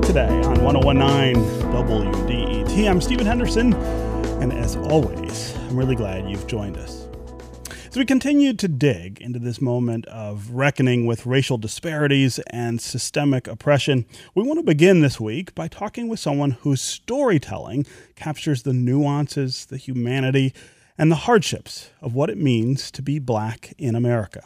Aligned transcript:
Today 0.00 0.40
on 0.44 0.64
1019 0.64 1.34
WDET. 1.70 2.88
I'm 2.88 3.02
Stephen 3.02 3.26
Henderson, 3.26 3.74
and 4.42 4.50
as 4.50 4.74
always, 4.74 5.54
I'm 5.54 5.76
really 5.76 5.94
glad 5.94 6.30
you've 6.30 6.46
joined 6.46 6.78
us. 6.78 7.06
As 7.86 7.96
we 7.96 8.06
continue 8.06 8.54
to 8.54 8.68
dig 8.68 9.20
into 9.20 9.38
this 9.38 9.60
moment 9.60 10.06
of 10.06 10.50
reckoning 10.50 11.04
with 11.04 11.26
racial 11.26 11.58
disparities 11.58 12.38
and 12.48 12.80
systemic 12.80 13.46
oppression, 13.46 14.06
we 14.34 14.42
want 14.42 14.58
to 14.58 14.64
begin 14.64 15.02
this 15.02 15.20
week 15.20 15.54
by 15.54 15.68
talking 15.68 16.08
with 16.08 16.18
someone 16.18 16.52
whose 16.52 16.80
storytelling 16.80 17.84
captures 18.16 18.62
the 18.62 18.72
nuances, 18.72 19.66
the 19.66 19.76
humanity, 19.76 20.54
and 20.96 21.12
the 21.12 21.16
hardships 21.16 21.90
of 22.00 22.14
what 22.14 22.30
it 22.30 22.38
means 22.38 22.90
to 22.92 23.02
be 23.02 23.18
black 23.18 23.74
in 23.76 23.94
America. 23.94 24.42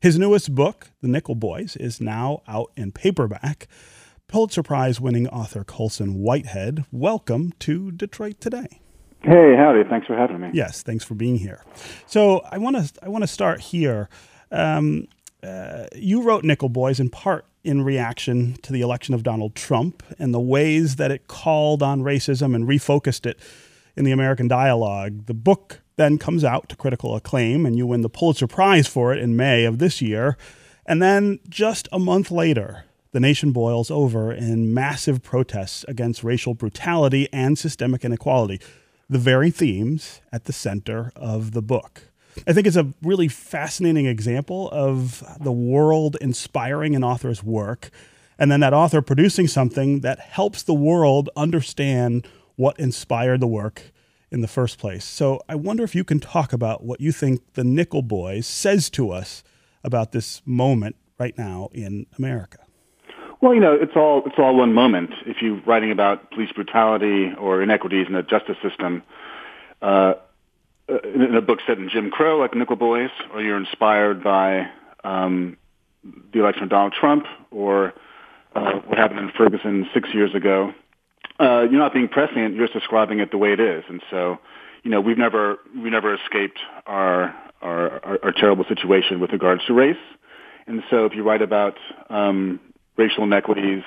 His 0.00 0.18
newest 0.18 0.54
book, 0.54 0.90
The 1.00 1.08
Nickel 1.08 1.34
Boys, 1.34 1.74
is 1.76 2.00
now 2.00 2.42
out 2.46 2.70
in 2.76 2.92
paperback. 2.92 3.66
Pulitzer 4.34 4.64
Prize 4.64 5.00
winning 5.00 5.28
author 5.28 5.62
Colson 5.62 6.16
Whitehead, 6.16 6.86
welcome 6.90 7.52
to 7.60 7.92
Detroit 7.92 8.40
Today. 8.40 8.80
Hey, 9.22 9.54
howdy. 9.56 9.84
Thanks 9.88 10.08
for 10.08 10.16
having 10.16 10.40
me. 10.40 10.50
Yes, 10.52 10.82
thanks 10.82 11.04
for 11.04 11.14
being 11.14 11.36
here. 11.36 11.62
So 12.06 12.40
I 12.50 12.58
want 12.58 12.74
to 12.74 13.04
I 13.04 13.10
want 13.10 13.22
to 13.22 13.28
start 13.28 13.60
here. 13.60 14.08
Um, 14.50 15.06
uh, 15.44 15.86
you 15.94 16.20
wrote 16.20 16.42
Nickel 16.42 16.68
Boys 16.68 16.98
in 16.98 17.10
part 17.10 17.46
in 17.62 17.82
reaction 17.82 18.54
to 18.62 18.72
the 18.72 18.80
election 18.80 19.14
of 19.14 19.22
Donald 19.22 19.54
Trump 19.54 20.02
and 20.18 20.34
the 20.34 20.40
ways 20.40 20.96
that 20.96 21.12
it 21.12 21.28
called 21.28 21.80
on 21.80 22.00
racism 22.00 22.56
and 22.56 22.66
refocused 22.66 23.26
it 23.26 23.38
in 23.94 24.04
the 24.04 24.10
American 24.10 24.48
dialogue. 24.48 25.26
The 25.26 25.34
book 25.34 25.80
then 25.94 26.18
comes 26.18 26.42
out 26.42 26.68
to 26.70 26.74
critical 26.74 27.14
acclaim, 27.14 27.64
and 27.64 27.76
you 27.76 27.86
win 27.86 28.00
the 28.00 28.10
Pulitzer 28.10 28.48
Prize 28.48 28.88
for 28.88 29.12
it 29.14 29.20
in 29.20 29.36
May 29.36 29.64
of 29.64 29.78
this 29.78 30.02
year. 30.02 30.36
And 30.86 31.00
then 31.00 31.38
just 31.48 31.86
a 31.92 32.00
month 32.00 32.32
later, 32.32 32.86
the 33.14 33.20
nation 33.20 33.52
boils 33.52 33.92
over 33.92 34.32
in 34.32 34.74
massive 34.74 35.22
protests 35.22 35.84
against 35.86 36.24
racial 36.24 36.52
brutality 36.52 37.28
and 37.32 37.56
systemic 37.56 38.04
inequality, 38.04 38.60
the 39.08 39.20
very 39.20 39.52
themes 39.52 40.20
at 40.32 40.46
the 40.46 40.52
center 40.52 41.12
of 41.14 41.52
the 41.52 41.62
book. 41.62 42.10
I 42.44 42.52
think 42.52 42.66
it's 42.66 42.74
a 42.74 42.92
really 43.02 43.28
fascinating 43.28 44.06
example 44.06 44.68
of 44.72 45.22
the 45.40 45.52
world 45.52 46.16
inspiring 46.20 46.96
an 46.96 47.04
author's 47.04 47.40
work, 47.40 47.90
and 48.36 48.50
then 48.50 48.58
that 48.58 48.74
author 48.74 49.00
producing 49.00 49.46
something 49.46 50.00
that 50.00 50.18
helps 50.18 50.64
the 50.64 50.74
world 50.74 51.30
understand 51.36 52.26
what 52.56 52.80
inspired 52.80 53.38
the 53.38 53.46
work 53.46 53.92
in 54.32 54.40
the 54.40 54.48
first 54.48 54.76
place. 54.76 55.04
So 55.04 55.40
I 55.48 55.54
wonder 55.54 55.84
if 55.84 55.94
you 55.94 56.02
can 56.02 56.18
talk 56.18 56.52
about 56.52 56.82
what 56.82 57.00
you 57.00 57.12
think 57.12 57.42
the 57.52 57.62
Nickel 57.62 58.02
Boys 58.02 58.48
says 58.48 58.90
to 58.90 59.12
us 59.12 59.44
about 59.84 60.10
this 60.10 60.42
moment 60.44 60.96
right 61.16 61.38
now 61.38 61.68
in 61.72 62.06
America. 62.18 62.63
Well, 63.44 63.52
you 63.52 63.60
know, 63.60 63.74
it's 63.74 63.92
all 63.94 64.22
it's 64.24 64.36
all 64.38 64.56
one 64.56 64.72
moment. 64.72 65.10
If 65.26 65.42
you're 65.42 65.60
writing 65.66 65.90
about 65.90 66.30
police 66.30 66.50
brutality 66.52 67.30
or 67.38 67.62
inequities 67.62 68.06
in 68.06 68.14
the 68.14 68.22
justice 68.22 68.56
system, 68.62 69.02
uh, 69.82 70.14
in 70.88 71.34
a 71.34 71.42
book 71.42 71.58
set 71.66 71.76
in 71.76 71.90
Jim 71.90 72.10
Crow, 72.10 72.38
like 72.38 72.54
Nickel 72.54 72.76
Boys, 72.76 73.10
or 73.34 73.42
you're 73.42 73.58
inspired 73.58 74.24
by 74.24 74.70
um, 75.04 75.58
the 76.32 76.40
election 76.40 76.62
of 76.62 76.70
Donald 76.70 76.94
Trump, 76.98 77.26
or 77.50 77.92
uh, 78.54 78.76
what 78.86 78.96
happened 78.96 79.20
in 79.20 79.30
Ferguson 79.36 79.90
six 79.92 80.08
years 80.14 80.34
ago, 80.34 80.72
uh, 81.38 81.66
you're 81.70 81.72
not 81.72 81.92
being 81.92 82.08
prescient. 82.08 82.54
You're 82.54 82.66
just 82.66 82.72
describing 82.72 83.18
it 83.18 83.30
the 83.30 83.36
way 83.36 83.52
it 83.52 83.60
is. 83.60 83.84
And 83.90 84.02
so, 84.10 84.38
you 84.84 84.90
know, 84.90 85.02
we've 85.02 85.18
never 85.18 85.58
we 85.76 85.90
never 85.90 86.14
escaped 86.14 86.60
our 86.86 87.36
our, 87.60 88.02
our, 88.06 88.18
our 88.22 88.32
terrible 88.32 88.64
situation 88.64 89.20
with 89.20 89.32
regards 89.32 89.66
to 89.66 89.74
race. 89.74 90.00
And 90.66 90.82
so, 90.88 91.04
if 91.04 91.12
you 91.14 91.22
write 91.22 91.42
about 91.42 91.76
um, 92.08 92.58
racial 92.96 93.24
inequities, 93.24 93.82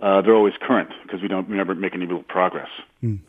uh, 0.00 0.20
they're 0.20 0.34
always 0.34 0.54
current 0.60 0.90
because 1.02 1.22
we 1.22 1.28
don't 1.28 1.48
we 1.48 1.56
never 1.56 1.74
make 1.74 1.94
any 1.94 2.06
real 2.06 2.22
progress. 2.22 2.68
Mm. 3.02 3.20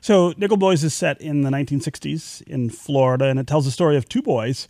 So, 0.00 0.34
Nickel 0.36 0.56
Boys 0.56 0.82
is 0.82 0.94
set 0.94 1.20
in 1.20 1.42
the 1.42 1.50
1960s 1.50 2.42
in 2.42 2.70
Florida, 2.70 3.26
and 3.26 3.38
it 3.38 3.46
tells 3.46 3.64
the 3.64 3.70
story 3.70 3.96
of 3.96 4.08
two 4.08 4.22
boys 4.22 4.66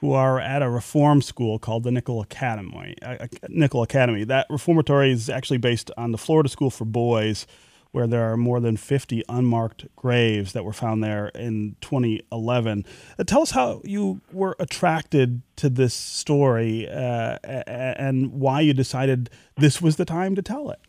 who 0.00 0.12
are 0.12 0.38
at 0.38 0.62
a 0.62 0.68
reform 0.68 1.22
school 1.22 1.58
called 1.58 1.82
the 1.82 1.90
Nickel 1.90 2.20
Academy. 2.20 2.94
Uh, 3.02 3.26
Nickel 3.48 3.82
Academy. 3.82 4.24
That 4.24 4.46
reformatory 4.50 5.10
is 5.12 5.30
actually 5.30 5.58
based 5.58 5.90
on 5.96 6.12
the 6.12 6.18
Florida 6.18 6.48
School 6.48 6.70
for 6.70 6.84
Boys 6.84 7.46
where 7.94 8.08
there 8.08 8.32
are 8.32 8.36
more 8.36 8.58
than 8.58 8.76
50 8.76 9.22
unmarked 9.28 9.86
graves 9.94 10.52
that 10.52 10.64
were 10.64 10.72
found 10.72 11.04
there 11.04 11.28
in 11.28 11.76
2011. 11.80 12.84
Uh, 13.16 13.22
tell 13.22 13.42
us 13.42 13.52
how 13.52 13.80
you 13.84 14.20
were 14.32 14.56
attracted 14.58 15.42
to 15.54 15.68
this 15.68 15.94
story 15.94 16.88
uh, 16.88 17.38
and 17.44 18.32
why 18.32 18.60
you 18.60 18.74
decided 18.74 19.30
this 19.56 19.80
was 19.80 19.94
the 19.94 20.04
time 20.04 20.34
to 20.34 20.42
tell 20.42 20.70
it. 20.70 20.80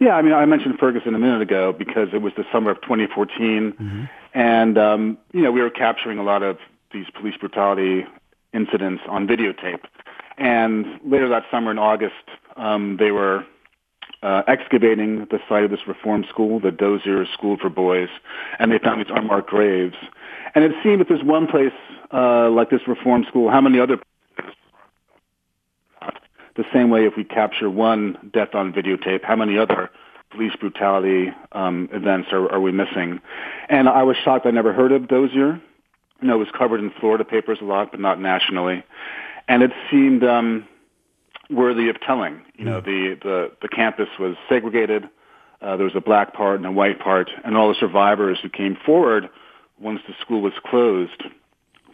Yeah, 0.00 0.16
I 0.16 0.22
mean, 0.22 0.32
I 0.32 0.44
mentioned 0.46 0.80
Ferguson 0.80 1.14
a 1.14 1.18
minute 1.18 1.42
ago 1.42 1.72
because 1.72 2.08
it 2.12 2.22
was 2.22 2.32
the 2.36 2.44
summer 2.50 2.72
of 2.72 2.80
2014, 2.80 3.72
mm-hmm. 3.72 4.04
and 4.34 4.76
um, 4.76 5.18
you 5.32 5.42
know 5.42 5.52
we 5.52 5.60
were 5.62 5.70
capturing 5.70 6.18
a 6.18 6.24
lot 6.24 6.42
of 6.42 6.58
these 6.92 7.06
police 7.14 7.36
brutality 7.36 8.04
incidents 8.52 9.04
on 9.08 9.28
videotape. 9.28 9.84
And 10.38 10.86
later 11.04 11.28
that 11.28 11.44
summer 11.52 11.70
in 11.70 11.78
August, 11.78 12.14
um, 12.56 12.96
they 12.98 13.12
were 13.12 13.46
uh, 14.22 14.42
excavating 14.46 15.26
the 15.30 15.38
site 15.48 15.64
of 15.64 15.70
this 15.70 15.80
reform 15.86 16.24
school, 16.28 16.60
the 16.60 16.70
Dozier 16.70 17.26
School 17.34 17.56
for 17.60 17.68
Boys, 17.68 18.08
and 18.58 18.70
they 18.70 18.78
found 18.78 19.00
these 19.00 19.12
unmarked 19.14 19.48
graves. 19.48 19.96
And 20.54 20.64
it 20.64 20.72
seemed 20.82 21.00
if 21.00 21.08
there's 21.08 21.24
one 21.24 21.46
place 21.46 21.72
uh, 22.12 22.50
like 22.50 22.70
this 22.70 22.86
reform 22.86 23.24
school, 23.28 23.50
how 23.50 23.60
many 23.60 23.80
other 23.80 23.98
the 26.54 26.64
same 26.72 26.90
way 26.90 27.06
if 27.06 27.14
we 27.16 27.24
capture 27.24 27.70
one 27.70 28.30
death 28.32 28.54
on 28.54 28.72
videotape, 28.72 29.24
how 29.24 29.36
many 29.36 29.56
other 29.56 29.90
police 30.30 30.52
brutality 30.60 31.32
um, 31.52 31.88
events 31.92 32.28
are, 32.32 32.50
are 32.52 32.60
we 32.60 32.72
missing? 32.72 33.20
And 33.68 33.88
I 33.88 34.02
was 34.02 34.16
shocked 34.22 34.46
I 34.46 34.50
never 34.50 34.72
heard 34.72 34.92
of 34.92 35.08
Dozier. 35.08 35.60
You 36.20 36.28
know, 36.28 36.34
it 36.34 36.38
was 36.38 36.48
covered 36.56 36.80
in 36.80 36.92
Florida 37.00 37.24
papers 37.24 37.58
a 37.62 37.64
lot, 37.64 37.90
but 37.90 38.00
not 38.00 38.20
nationally. 38.20 38.84
And 39.48 39.62
it 39.62 39.72
seemed 39.90 40.22
um, 40.24 40.68
worthy 41.52 41.88
of 41.88 42.00
telling. 42.00 42.42
You 42.56 42.64
know, 42.64 42.80
the, 42.80 43.18
the, 43.22 43.52
the 43.60 43.68
campus 43.68 44.08
was 44.18 44.36
segregated. 44.48 45.08
Uh, 45.60 45.76
there 45.76 45.84
was 45.84 45.96
a 45.96 46.00
black 46.00 46.34
part 46.34 46.56
and 46.56 46.66
a 46.66 46.72
white 46.72 46.98
part, 46.98 47.30
and 47.44 47.56
all 47.56 47.68
the 47.68 47.74
survivors 47.78 48.40
who 48.40 48.48
came 48.48 48.76
forward 48.84 49.28
once 49.78 50.00
the 50.06 50.14
school 50.20 50.40
was 50.40 50.52
closed 50.64 51.22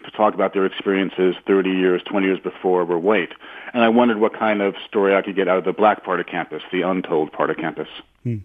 to 0.04 0.10
talk 0.16 0.34
about 0.34 0.54
their 0.54 0.64
experiences 0.64 1.34
30 1.46 1.70
years, 1.70 2.02
20 2.04 2.26
years 2.26 2.40
before 2.40 2.84
were 2.84 2.98
white. 2.98 3.32
And 3.74 3.82
I 3.82 3.88
wondered 3.88 4.18
what 4.18 4.32
kind 4.32 4.62
of 4.62 4.74
story 4.86 5.14
I 5.14 5.22
could 5.22 5.36
get 5.36 5.48
out 5.48 5.58
of 5.58 5.64
the 5.64 5.72
black 5.72 6.04
part 6.04 6.20
of 6.20 6.26
campus, 6.26 6.62
the 6.72 6.82
untold 6.82 7.32
part 7.32 7.50
of 7.50 7.56
campus. 7.56 7.88
Hmm. 8.22 8.38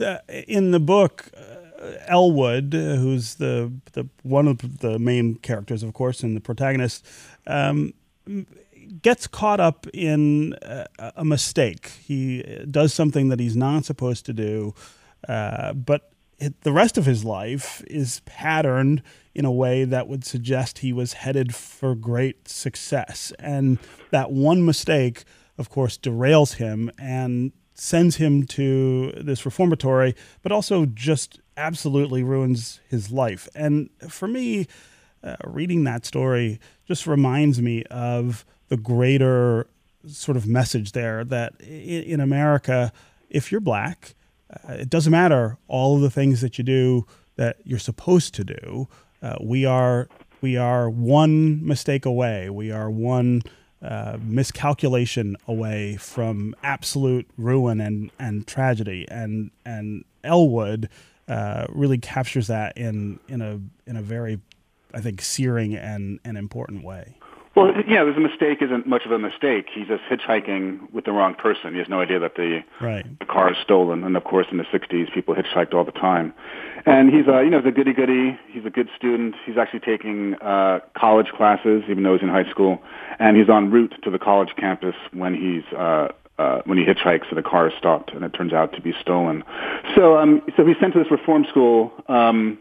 Uh, 0.00 0.18
in 0.48 0.72
the 0.72 0.80
book, 0.80 1.30
uh, 1.36 1.92
Elwood, 2.06 2.74
uh, 2.74 2.96
who's 2.96 3.36
the, 3.36 3.72
the 3.92 4.08
one 4.22 4.48
of 4.48 4.80
the 4.80 4.98
main 4.98 5.36
characters, 5.36 5.82
of 5.82 5.92
course, 5.92 6.22
and 6.22 6.36
the 6.36 6.40
protagonist, 6.40 7.06
um, 7.46 7.94
gets 9.02 9.26
caught 9.26 9.60
up 9.60 9.86
in 9.92 10.56
a, 10.62 10.86
a, 11.16 11.24
mistake. 11.24 11.92
He 12.04 12.42
does 12.70 12.94
something 12.94 13.28
that 13.28 13.40
he's 13.40 13.56
not 13.56 13.84
supposed 13.84 14.26
to 14.26 14.32
do, 14.32 14.74
uh, 15.28 15.72
but 15.72 16.10
it, 16.38 16.60
the 16.62 16.72
rest 16.72 16.98
of 16.98 17.06
his 17.06 17.24
life 17.24 17.82
is 17.86 18.20
patterned 18.26 19.02
in 19.34 19.44
a 19.44 19.52
way 19.52 19.84
that 19.84 20.08
would 20.08 20.24
suggest 20.24 20.78
he 20.78 20.92
was 20.92 21.14
headed 21.14 21.54
for 21.54 21.94
great 21.94 22.48
success. 22.48 23.32
And 23.38 23.78
that 24.10 24.30
one 24.30 24.64
mistake, 24.64 25.24
of 25.58 25.70
course, 25.70 25.98
derails 25.98 26.54
him 26.54 26.90
and 26.98 27.52
sends 27.74 28.16
him 28.16 28.44
to 28.46 29.12
this 29.12 29.44
reformatory, 29.44 30.14
but 30.42 30.52
also 30.52 30.86
just 30.86 31.40
absolutely 31.56 32.22
ruins 32.22 32.80
his 32.88 33.10
life. 33.10 33.48
And 33.54 33.90
for 34.08 34.28
me, 34.28 34.66
uh, 35.22 35.36
reading 35.44 35.84
that 35.84 36.06
story 36.06 36.60
just 36.86 37.06
reminds 37.06 37.60
me 37.60 37.82
of 37.84 38.44
the 38.68 38.76
greater 38.76 39.66
sort 40.06 40.36
of 40.36 40.46
message 40.46 40.92
there 40.92 41.24
that 41.24 41.60
in, 41.60 42.20
America, 42.20 42.92
if 43.30 43.50
you're 43.50 43.60
black, 43.60 44.14
uh, 44.50 44.74
it 44.74 44.90
doesn't 44.90 45.10
matter 45.10 45.58
all 45.68 45.96
of 45.96 46.02
the 46.02 46.10
things 46.10 46.40
that 46.40 46.58
you 46.58 46.64
do 46.64 47.06
that 47.36 47.56
you're 47.64 47.78
supposed 47.78 48.34
to 48.34 48.44
do. 48.44 48.88
Uh, 49.22 49.36
we 49.40 49.64
are 49.64 50.08
we 50.40 50.56
are 50.56 50.88
one 50.88 51.66
mistake 51.66 52.04
away. 52.04 52.50
We 52.50 52.70
are 52.70 52.90
one 52.90 53.42
uh, 53.82 54.18
miscalculation 54.22 55.36
away 55.46 55.96
from 55.96 56.54
absolute 56.62 57.28
ruin 57.36 57.80
and, 57.80 58.10
and 58.18 58.46
tragedy. 58.46 59.06
And 59.10 59.50
and 59.64 60.04
Elwood 60.22 60.88
uh, 61.28 61.66
really 61.68 61.98
captures 61.98 62.46
that 62.46 62.76
in 62.76 63.18
in 63.28 63.42
a 63.42 63.60
in 63.88 63.96
a 63.96 64.02
very 64.02 64.40
I 64.94 65.00
think 65.00 65.20
searing 65.20 65.74
and, 65.74 66.20
and 66.24 66.38
important 66.38 66.84
way. 66.84 67.18
Well, 67.56 67.72
you 67.74 67.94
know, 67.94 68.06
a 68.06 68.20
mistake 68.20 68.58
isn't 68.60 68.86
much 68.86 69.06
of 69.06 69.12
a 69.12 69.18
mistake. 69.18 69.68
He's 69.72 69.88
just 69.88 70.02
hitchhiking 70.10 70.92
with 70.92 71.06
the 71.06 71.12
wrong 71.12 71.34
person. 71.34 71.72
He 71.72 71.78
has 71.78 71.88
no 71.88 72.02
idea 72.02 72.18
that 72.18 72.34
the, 72.34 72.62
right. 72.82 73.18
the 73.18 73.24
car 73.24 73.50
is 73.50 73.56
stolen. 73.62 74.04
And 74.04 74.14
of 74.14 74.24
course, 74.24 74.46
in 74.52 74.58
the 74.58 74.64
'60s, 74.64 75.12
people 75.14 75.34
hitchhiked 75.34 75.72
all 75.72 75.82
the 75.82 75.90
time. 75.90 76.34
And 76.84 77.08
he's, 77.08 77.26
uh, 77.26 77.40
you 77.40 77.48
know, 77.48 77.58
he's 77.60 77.68
a 77.68 77.72
goody 77.72 77.94
goody. 77.94 78.38
He's 78.48 78.66
a 78.66 78.70
good 78.70 78.90
student. 78.94 79.36
He's 79.46 79.56
actually 79.56 79.80
taking 79.80 80.34
uh, 80.42 80.80
college 80.94 81.28
classes, 81.34 81.82
even 81.88 82.02
though 82.02 82.12
he's 82.12 82.22
in 82.22 82.28
high 82.28 82.48
school. 82.50 82.82
And 83.18 83.38
he's 83.38 83.48
en 83.48 83.70
route 83.70 83.94
to 84.04 84.10
the 84.10 84.18
college 84.18 84.50
campus 84.58 84.94
when 85.12 85.34
he's 85.34 85.64
uh, 85.74 86.08
uh, 86.38 86.60
when 86.66 86.76
he 86.76 86.84
hitchhikes 86.84 87.26
and 87.30 87.38
the 87.38 87.42
car 87.42 87.68
is 87.68 87.74
stopped 87.78 88.12
and 88.12 88.22
it 88.22 88.34
turns 88.34 88.52
out 88.52 88.74
to 88.74 88.82
be 88.82 88.92
stolen. 89.00 89.42
So, 89.94 90.18
um, 90.18 90.42
so 90.58 90.66
he's 90.66 90.76
sent 90.78 90.92
to 90.92 90.98
this 90.98 91.10
reform 91.10 91.46
school 91.48 91.90
um, 92.08 92.58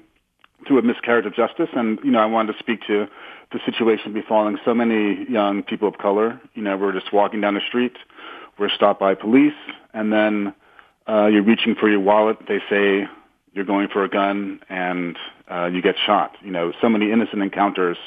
through 0.66 0.80
a 0.80 0.82
miscarriage 0.82 1.26
of 1.26 1.36
justice, 1.36 1.70
and 1.76 2.00
you 2.02 2.12
know, 2.12 2.20
I 2.20 2.26
wanted 2.26 2.54
to 2.54 2.60
speak 2.60 2.80
to 2.88 3.08
the 3.56 3.72
situation 3.72 4.14
befalling 4.14 4.58
so 4.66 4.74
many 4.74 5.26
young 5.30 5.64
people 5.64 5.88
of 5.88 5.98
color. 5.98 6.40
You 6.56 6.62
know, 6.62 6.76
we're 6.76 6.92
just 6.92 7.14
walking 7.14 7.40
down 7.40 7.54
the 7.54 7.62
street, 7.66 7.96
we're 8.60 8.70
stopped 8.70 9.00
by 9.00 9.16
police, 9.16 9.54
and 9.94 10.12
then 10.12 10.54
uh, 11.08 11.28
you're 11.28 11.44
reaching 11.44 11.74
for 11.76 11.90
your 11.90 12.02
wallet. 12.02 12.38
They 12.48 12.60
say 12.70 13.08
you're 13.54 13.66
going 13.66 13.88
for 13.88 14.04
a 14.04 14.10
gun, 14.10 14.60
and 14.68 15.18
uh, 15.50 15.68
you 15.68 15.82
get 15.82 15.96
shot. 16.06 16.36
You 16.42 16.52
know, 16.52 16.74
so 16.82 16.90
many 16.90 17.12
innocent 17.12 17.42
encounters 17.42 17.98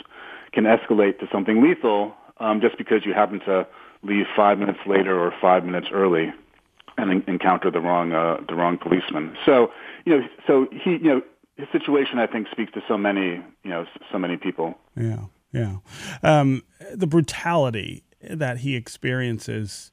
can 0.52 0.64
escalate 0.64 1.18
to 1.20 1.28
something 1.32 1.62
lethal 1.62 2.14
um, 2.38 2.60
just 2.60 2.76
because 2.76 3.06
you 3.06 3.14
happen 3.14 3.40
to 3.40 3.66
leave 4.02 4.26
five 4.36 4.58
minutes 4.58 4.80
later 4.86 5.18
or 5.18 5.32
five 5.40 5.64
minutes 5.64 5.88
early 5.92 6.32
and 6.98 7.10
en- 7.10 7.24
encounter 7.26 7.70
the 7.70 7.80
wrong 7.80 8.12
uh, 8.12 8.36
the 8.46 8.54
wrong 8.54 8.76
policeman. 8.76 9.36
So 9.46 9.70
you 10.04 10.18
know, 10.18 10.28
so 10.46 10.66
he 10.72 10.92
you 10.92 10.98
know 10.98 11.22
his 11.56 11.68
situation 11.72 12.18
I 12.18 12.26
think 12.26 12.48
speaks 12.50 12.72
to 12.72 12.82
so 12.86 12.98
many 12.98 13.42
you 13.62 13.70
know 13.70 13.86
so 14.12 14.18
many 14.18 14.36
people. 14.36 14.78
Yeah, 14.96 15.24
yeah. 15.52 15.76
Um, 16.22 16.62
the 16.94 17.06
brutality 17.06 18.04
that 18.22 18.58
he 18.58 18.74
experiences 18.76 19.92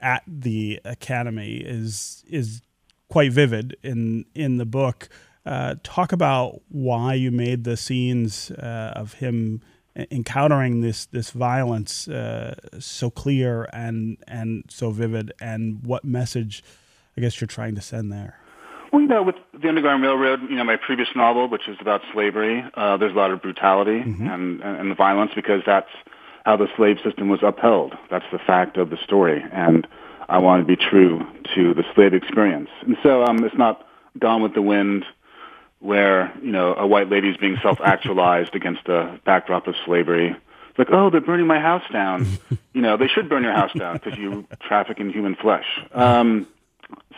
at 0.00 0.22
the 0.26 0.80
academy 0.84 1.56
is 1.56 2.24
is 2.28 2.62
quite 3.08 3.32
vivid 3.32 3.76
in 3.82 4.26
in 4.34 4.58
the 4.58 4.66
book. 4.66 5.08
Uh, 5.46 5.74
talk 5.82 6.12
about 6.12 6.60
why 6.68 7.14
you 7.14 7.30
made 7.30 7.64
the 7.64 7.76
scenes 7.76 8.50
uh, 8.52 8.92
of 8.96 9.14
him 9.14 9.62
encountering 10.10 10.80
this 10.80 11.06
this 11.06 11.30
violence 11.30 12.08
uh, 12.08 12.54
so 12.78 13.10
clear 13.10 13.68
and 13.72 14.18
and 14.26 14.64
so 14.68 14.90
vivid, 14.90 15.32
and 15.40 15.84
what 15.84 16.04
message 16.04 16.62
I 17.16 17.20
guess 17.20 17.40
you're 17.40 17.48
trying 17.48 17.74
to 17.76 17.80
send 17.80 18.12
there. 18.12 18.38
Well, 18.94 19.02
you 19.02 19.08
know, 19.08 19.24
with 19.24 19.34
the 19.60 19.68
Underground 19.68 20.04
Railroad, 20.04 20.42
you 20.42 20.54
know, 20.54 20.62
my 20.62 20.76
previous 20.76 21.08
novel, 21.16 21.48
which 21.48 21.66
is 21.66 21.76
about 21.80 22.02
slavery, 22.12 22.64
uh, 22.74 22.96
there's 22.96 23.10
a 23.10 23.16
lot 23.16 23.32
of 23.32 23.42
brutality 23.42 23.98
mm-hmm. 23.98 24.28
and, 24.28 24.60
and 24.62 24.78
and 24.78 24.96
violence 24.96 25.32
because 25.34 25.62
that's 25.66 25.90
how 26.44 26.56
the 26.56 26.68
slave 26.76 26.98
system 27.02 27.28
was 27.28 27.40
upheld. 27.42 27.94
That's 28.08 28.24
the 28.30 28.38
fact 28.38 28.76
of 28.76 28.90
the 28.90 28.96
story, 29.02 29.44
and 29.50 29.84
I 30.28 30.38
want 30.38 30.62
to 30.62 30.64
be 30.64 30.76
true 30.76 31.26
to 31.56 31.74
the 31.74 31.82
slave 31.92 32.14
experience. 32.14 32.68
And 32.82 32.96
so, 33.02 33.24
um, 33.24 33.42
it's 33.42 33.56
not 33.56 33.84
Gone 34.16 34.42
with 34.42 34.54
the 34.54 34.62
Wind 34.62 35.04
where 35.80 36.32
you 36.40 36.52
know 36.52 36.76
a 36.76 36.86
white 36.86 37.10
lady 37.10 37.30
is 37.30 37.36
being 37.36 37.56
self-actualized 37.64 38.54
against 38.60 38.86
a 38.86 39.18
backdrop 39.24 39.66
of 39.66 39.74
slavery. 39.84 40.36
It's 40.70 40.78
like, 40.78 40.92
oh, 40.92 41.10
they're 41.10 41.20
burning 41.20 41.48
my 41.48 41.58
house 41.58 41.82
down. 41.92 42.28
you 42.72 42.80
know, 42.80 42.96
they 42.96 43.08
should 43.08 43.28
burn 43.28 43.42
your 43.42 43.54
house 43.54 43.72
down 43.72 43.94
because 43.94 44.16
you 44.16 44.46
traffic 44.60 45.00
in 45.00 45.10
human 45.10 45.34
flesh. 45.34 45.66
Um, 45.92 46.46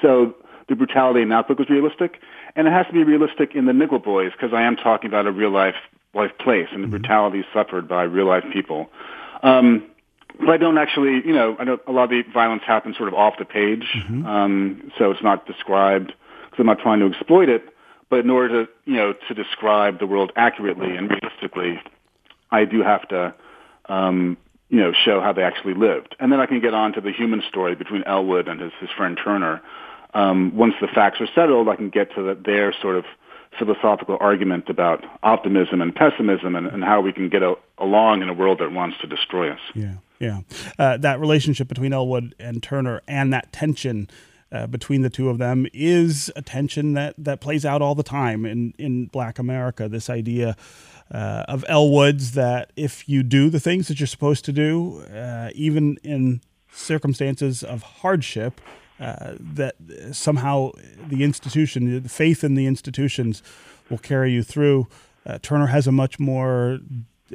so 0.01 0.37
the 0.69 0.75
brutality 0.75 1.23
in 1.23 1.29
that 1.31 1.49
book 1.49 1.59
was 1.59 1.71
realistic, 1.71 2.21
and 2.55 2.67
it 2.67 2.73
has 2.73 2.87
to 2.87 2.93
be 2.93 3.05
realistic 3.05 3.55
in 3.55 3.67
the 3.67 3.73
Nickel 3.73 3.99
Boys 3.99 4.33
because 4.33 4.53
I 4.53 4.63
am 4.63 4.77
talking 4.77 5.09
about 5.09 5.27
a 5.27 5.33
real 5.33 5.51
life 5.51 5.77
life 6.15 6.33
place 6.39 6.69
and 6.73 6.83
the 6.83 6.87
mm-hmm. 6.87 6.97
brutality 6.97 7.45
suffered 7.53 7.87
by 7.87 8.03
real 8.05 8.27
life 8.27 8.45
people. 8.53 8.89
Um, 9.43 9.85
but 10.39 10.51
I 10.51 10.57
don't 10.57 10.79
actually, 10.79 11.23
you 11.27 11.33
know, 11.33 11.57
I 11.59 11.65
know 11.65 11.79
a 11.87 11.93
lot 11.93 12.05
of 12.05 12.11
the 12.11 12.23
violence 12.33 12.63
happens 12.67 12.97
sort 12.97 13.09
of 13.09 13.15
off 13.15 13.35
the 13.39 13.45
page, 13.45 13.87
mm-hmm. 13.95 14.27
um, 14.27 14.93
so 14.99 15.11
it's 15.11 15.23
not 15.23 15.47
described 15.47 16.13
because 16.45 16.59
I'm 16.59 16.67
not 16.67 16.79
trying 16.79 17.01
to 17.01 17.07
exploit 17.07 17.49
it. 17.49 17.63
But 18.09 18.21
in 18.21 18.31
order 18.31 18.65
to, 18.65 18.73
you 18.85 18.97
know, 18.97 19.15
to 19.29 19.35
describe 19.35 19.99
the 19.99 20.07
world 20.07 20.33
accurately 20.37 20.95
and 20.95 21.11
realistically, 21.11 21.81
I 22.51 22.65
do 22.65 22.83
have 22.83 23.09
to, 23.09 23.35
um, 23.87 24.37
you 24.69 24.79
know, 24.79 24.93
show 24.93 25.21
how 25.21 25.33
they 25.33 25.43
actually 25.43 25.75
lived. 25.75 26.15
And 26.21 26.31
then 26.31 26.39
I 26.39 26.47
can 26.47 26.61
get 26.61 26.73
on 26.73 26.93
to 26.93 27.01
the 27.01 27.11
human 27.11 27.43
story 27.49 27.75
between 27.75 28.05
Elwood 28.05 28.47
and 28.47 28.61
his, 28.61 28.73
his 28.81 28.91
friend 28.97 29.19
Turner. 29.23 29.61
Um, 30.17 30.57
once 30.57 30.73
the 30.81 30.89
facts 30.89 31.21
are 31.21 31.29
settled, 31.35 31.69
I 31.69 31.77
can 31.77 31.91
get 31.91 32.15
to 32.15 32.23
the, 32.23 32.35
their 32.35 32.75
sort 32.81 32.97
of 32.97 33.05
philosophical 33.59 34.17
argument 34.19 34.71
about 34.71 35.05
optimism 35.23 35.83
and 35.83 35.95
pessimism 35.95 36.57
and, 36.57 36.67
and 36.67 36.83
how 36.83 37.03
we 37.03 37.13
can 37.13 37.29
get 37.29 37.43
a, 37.43 37.55
along 37.77 38.23
in 38.23 38.31
a 38.31 38.33
world 38.33 38.61
that 38.61 38.73
wants 38.73 38.97
to 39.03 39.07
destroy 39.07 39.51
us. 39.51 39.61
Yeah, 39.75 39.97
yeah. 40.19 40.41
Uh, 40.79 40.97
that 40.97 41.21
relationship 41.21 41.69
between 41.69 41.93
Elwood 41.93 42.35
and 42.39 42.63
Turner 42.63 43.03
and 43.07 43.31
that 43.35 43.53
tension 43.53 44.09
uh, 44.51 44.67
between 44.67 45.03
the 45.03 45.11
two 45.11 45.29
of 45.29 45.37
them 45.37 45.67
is 45.75 46.33
a 46.35 46.41
tension 46.41 46.95
that, 46.95 47.15
that 47.19 47.43
plays 47.43 47.67
out 47.67 47.83
all 47.83 47.95
the 47.95 48.03
time 48.03 48.47
in, 48.47 48.73
in 48.79 49.07
Black 49.07 49.39
America. 49.39 49.87
This 49.87 50.09
idea 50.09 50.57
uh, 51.13 51.45
of 51.47 51.63
Elwoods 51.69 52.33
that 52.33 52.73
if 52.75 53.07
you 53.07 53.23
do 53.23 53.51
the 53.51 53.61
things 53.61 53.89
that 53.89 54.01
you're 54.01 54.07
supposed 54.07 54.47
to 54.47 54.53
do, 54.53 55.01
uh, 55.13 55.51
even 55.55 55.99
in 56.03 56.41
circumstances 56.73 57.63
of 57.63 57.83
hardship, 57.83 58.63
uh, 59.01 59.35
that 59.39 59.77
somehow 60.13 60.71
the 61.09 61.23
institution, 61.23 62.03
the 62.03 62.09
faith 62.09 62.43
in 62.43 62.55
the 62.55 62.67
institutions, 62.67 63.43
will 63.91 63.99
carry 63.99 64.33
you 64.33 64.43
through. 64.43 64.87
Uh, 65.25 65.39
Turner 65.43 65.67
has 65.67 65.87
a 65.87 65.93
much 65.93 66.19
more 66.19 66.79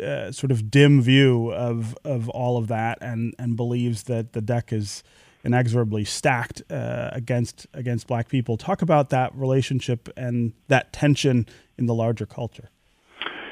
uh, 0.02 0.32
sort 0.32 0.52
of 0.52 0.72
dim 0.72 1.02
view 1.02 1.52
of 1.52 1.98
of 2.04 2.30
all 2.30 2.58
of 2.58 2.68
that, 2.68 2.98
and 3.02 3.36
and 3.38 3.56
believes 3.56 4.04
that 4.04 4.34
the 4.34 4.42
deck 4.42 4.72
is 4.72 5.04
inexorably 5.44 6.06
stacked 6.06 6.62
uh, 6.72 7.10
against 7.12 7.68
against 7.74 8.08
black 8.08 8.28
people. 8.30 8.58
Talk 8.58 8.82
about 8.82 9.10
that 9.10 9.36
relationship 9.36 10.10
and 10.16 10.54
that 10.68 10.94
tension 10.94 11.46
in 11.78 11.86
the 11.86 11.94
larger 11.94 12.26
culture. 12.26 12.70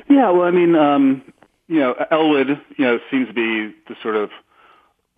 Yeah, 0.10 0.32
well, 0.32 0.48
I 0.48 0.52
mean, 0.52 0.76
um, 0.76 1.22
you 1.68 1.80
know, 1.80 1.94
Elwood, 2.10 2.60
you 2.78 2.86
know, 2.86 3.00
seems 3.12 3.28
to 3.28 3.34
be 3.34 3.76
the 3.88 3.96
sort 4.02 4.16
of 4.16 4.32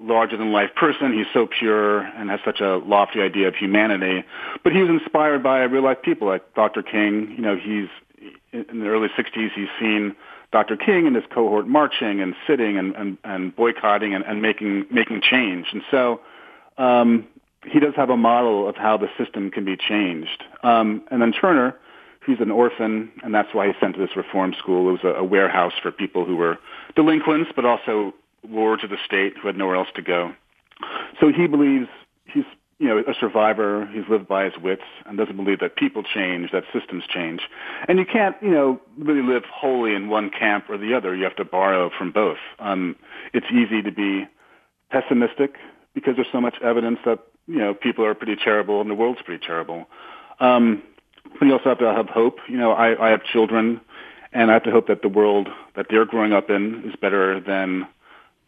larger 0.01 0.37
than 0.37 0.51
life 0.51 0.71
person. 0.75 1.13
He's 1.13 1.27
so 1.33 1.47
pure 1.47 1.99
and 2.01 2.29
has 2.29 2.39
such 2.43 2.59
a 2.59 2.77
lofty 2.77 3.21
idea 3.21 3.47
of 3.47 3.55
humanity. 3.55 4.23
But 4.63 4.73
he 4.73 4.79
was 4.81 4.89
inspired 4.89 5.43
by 5.43 5.59
real 5.63 5.83
life 5.83 6.01
people 6.01 6.27
like 6.27 6.53
Dr. 6.55 6.81
King. 6.81 7.33
You 7.35 7.41
know, 7.41 7.55
he's 7.55 7.89
in 8.51 8.79
the 8.79 8.87
early 8.87 9.07
60s, 9.09 9.51
he's 9.55 9.69
seen 9.79 10.15
Dr. 10.51 10.75
King 10.75 11.07
and 11.07 11.15
his 11.15 11.25
cohort 11.33 11.67
marching 11.67 12.19
and 12.21 12.35
sitting 12.45 12.77
and, 12.77 12.95
and, 12.95 13.17
and 13.23 13.55
boycotting 13.55 14.13
and, 14.13 14.25
and 14.25 14.41
making, 14.41 14.85
making 14.91 15.21
change. 15.21 15.67
And 15.71 15.81
so 15.89 16.19
um, 16.77 17.27
he 17.65 17.79
does 17.79 17.95
have 17.95 18.09
a 18.09 18.17
model 18.17 18.67
of 18.67 18.75
how 18.75 18.97
the 18.97 19.07
system 19.17 19.49
can 19.49 19.63
be 19.63 19.77
changed. 19.77 20.43
Um, 20.63 21.03
and 21.09 21.21
then 21.21 21.31
Turner, 21.31 21.77
he's 22.25 22.41
an 22.41 22.51
orphan, 22.51 23.11
and 23.23 23.33
that's 23.33 23.53
why 23.53 23.67
he's 23.67 23.75
sent 23.79 23.95
to 23.95 24.01
this 24.01 24.15
reform 24.15 24.53
school. 24.53 24.89
It 24.89 24.91
was 24.91 25.03
a, 25.03 25.19
a 25.19 25.23
warehouse 25.23 25.73
for 25.81 25.91
people 25.91 26.25
who 26.25 26.35
were 26.35 26.59
delinquents, 26.95 27.51
but 27.55 27.65
also 27.65 28.13
wards 28.47 28.83
of 28.83 28.89
the 28.89 28.97
state 29.05 29.33
who 29.39 29.47
had 29.47 29.57
nowhere 29.57 29.75
else 29.75 29.89
to 29.95 30.01
go. 30.01 30.33
So 31.19 31.31
he 31.31 31.47
believes 31.47 31.87
he's 32.25 32.45
you 32.79 32.87
know 32.87 32.97
a 32.99 33.13
survivor. 33.19 33.87
He's 33.93 34.03
lived 34.09 34.27
by 34.27 34.45
his 34.45 34.53
wits 34.61 34.83
and 35.05 35.17
doesn't 35.17 35.37
believe 35.37 35.59
that 35.59 35.75
people 35.75 36.03
change, 36.03 36.51
that 36.51 36.63
systems 36.73 37.03
change. 37.07 37.41
And 37.87 37.99
you 37.99 38.05
can't 38.05 38.35
you 38.41 38.49
know 38.49 38.81
really 38.97 39.21
live 39.21 39.43
wholly 39.45 39.93
in 39.93 40.09
one 40.09 40.31
camp 40.31 40.65
or 40.69 40.77
the 40.77 40.95
other. 40.95 41.15
You 41.15 41.23
have 41.23 41.35
to 41.35 41.45
borrow 41.45 41.91
from 41.95 42.11
both. 42.11 42.39
Um, 42.59 42.95
it's 43.33 43.45
easy 43.51 43.81
to 43.83 43.91
be 43.91 44.27
pessimistic 44.89 45.55
because 45.93 46.15
there's 46.15 46.27
so 46.31 46.41
much 46.41 46.55
evidence 46.63 46.99
that 47.05 47.19
you 47.47 47.59
know 47.59 47.73
people 47.73 48.05
are 48.05 48.15
pretty 48.15 48.35
terrible 48.35 48.81
and 48.81 48.89
the 48.89 48.95
world's 48.95 49.21
pretty 49.21 49.45
terrible. 49.45 49.85
Um, 50.39 50.81
but 51.39 51.45
you 51.45 51.53
also 51.53 51.69
have 51.69 51.79
to 51.79 51.93
have 51.93 52.09
hope. 52.09 52.39
You 52.49 52.57
know, 52.57 52.71
I, 52.71 53.07
I 53.07 53.09
have 53.11 53.23
children, 53.23 53.81
and 54.33 54.49
I 54.49 54.55
have 54.55 54.63
to 54.63 54.71
hope 54.71 54.87
that 54.87 55.01
the 55.01 55.09
world 55.09 55.49
that 55.75 55.85
they're 55.89 56.05
growing 56.05 56.33
up 56.33 56.49
in 56.49 56.83
is 56.89 56.95
better 56.99 57.39
than 57.39 57.87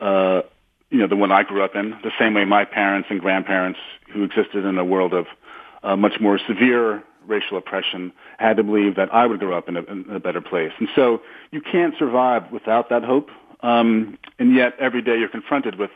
uh, 0.04 0.42
you 0.90 1.00
know 1.00 1.08
the 1.08 1.16
one 1.16 1.32
I 1.32 1.44
grew 1.44 1.64
up 1.64 1.76
in. 1.76 1.92
The 2.04 2.12
same 2.20 2.34
way 2.34 2.46
my 2.46 2.66
parents 2.66 3.08
and 3.10 3.20
grandparents, 3.20 3.80
who 4.14 4.24
existed 4.24 4.66
in 4.66 4.78
a 4.78 4.86
world 4.86 5.14
of 5.14 5.26
uh, 5.82 5.96
much 5.96 6.20
more 6.20 6.40
severe 6.48 7.04
racial 7.26 7.58
oppression, 7.58 8.12
had 8.38 8.58
to 8.58 8.64
believe 8.64 8.96
that 8.96 9.14
I 9.14 9.26
would 9.26 9.40
grow 9.40 9.58
up 9.58 9.70
in 9.70 9.78
a, 9.78 9.84
in 9.84 10.06
a 10.10 10.20
better 10.20 10.42
place. 10.42 10.74
And 10.78 10.90
so 10.94 11.22
you 11.52 11.62
can't 11.62 11.96
survive 11.98 12.52
without 12.52 12.90
that 12.90 13.04
hope. 13.04 13.30
Um, 13.62 14.18
and 14.40 14.54
yet 14.54 14.74
every 14.78 15.02
day 15.02 15.18
you're 15.18 15.30
confronted 15.30 15.80
with 15.80 15.92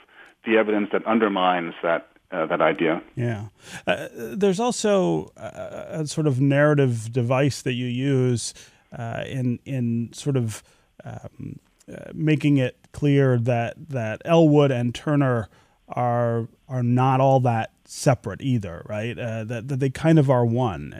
the 0.46 0.58
evidence 0.58 0.90
that 0.94 1.06
undermines 1.06 1.74
that 1.84 2.08
uh, 2.32 2.46
that 2.46 2.62
idea. 2.62 3.02
Yeah. 3.16 3.48
Uh, 3.86 4.08
there's 4.14 4.60
also 4.60 5.32
a, 5.38 6.02
a, 6.02 6.08
sort 6.08 6.28
of 6.28 6.42
narrative 6.42 7.12
device 7.12 7.62
that 7.62 7.74
you 7.74 7.88
use 7.88 8.54
uh, 8.98 9.24
in 9.28 9.60
in 9.66 10.12
sort 10.14 10.38
of 10.38 10.64
um, 11.04 11.60
uh, 11.90 12.12
making 12.14 12.58
it 12.58 12.87
clear 12.98 13.38
that 13.38 13.76
that 13.90 14.24
Elwood 14.26 14.72
and 14.72 14.94
Turner 14.94 15.50
are 15.88 16.48
are 16.68 16.82
not 16.82 17.22
all 17.22 17.40
that 17.42 17.72
separate 17.86 18.42
either, 18.42 18.82
right? 18.90 19.18
Uh, 19.18 19.44
that 19.44 19.68
that 19.68 19.80
they 19.80 19.92
kind 19.92 20.18
of 20.18 20.32
are 20.32 20.44
one, 20.44 20.94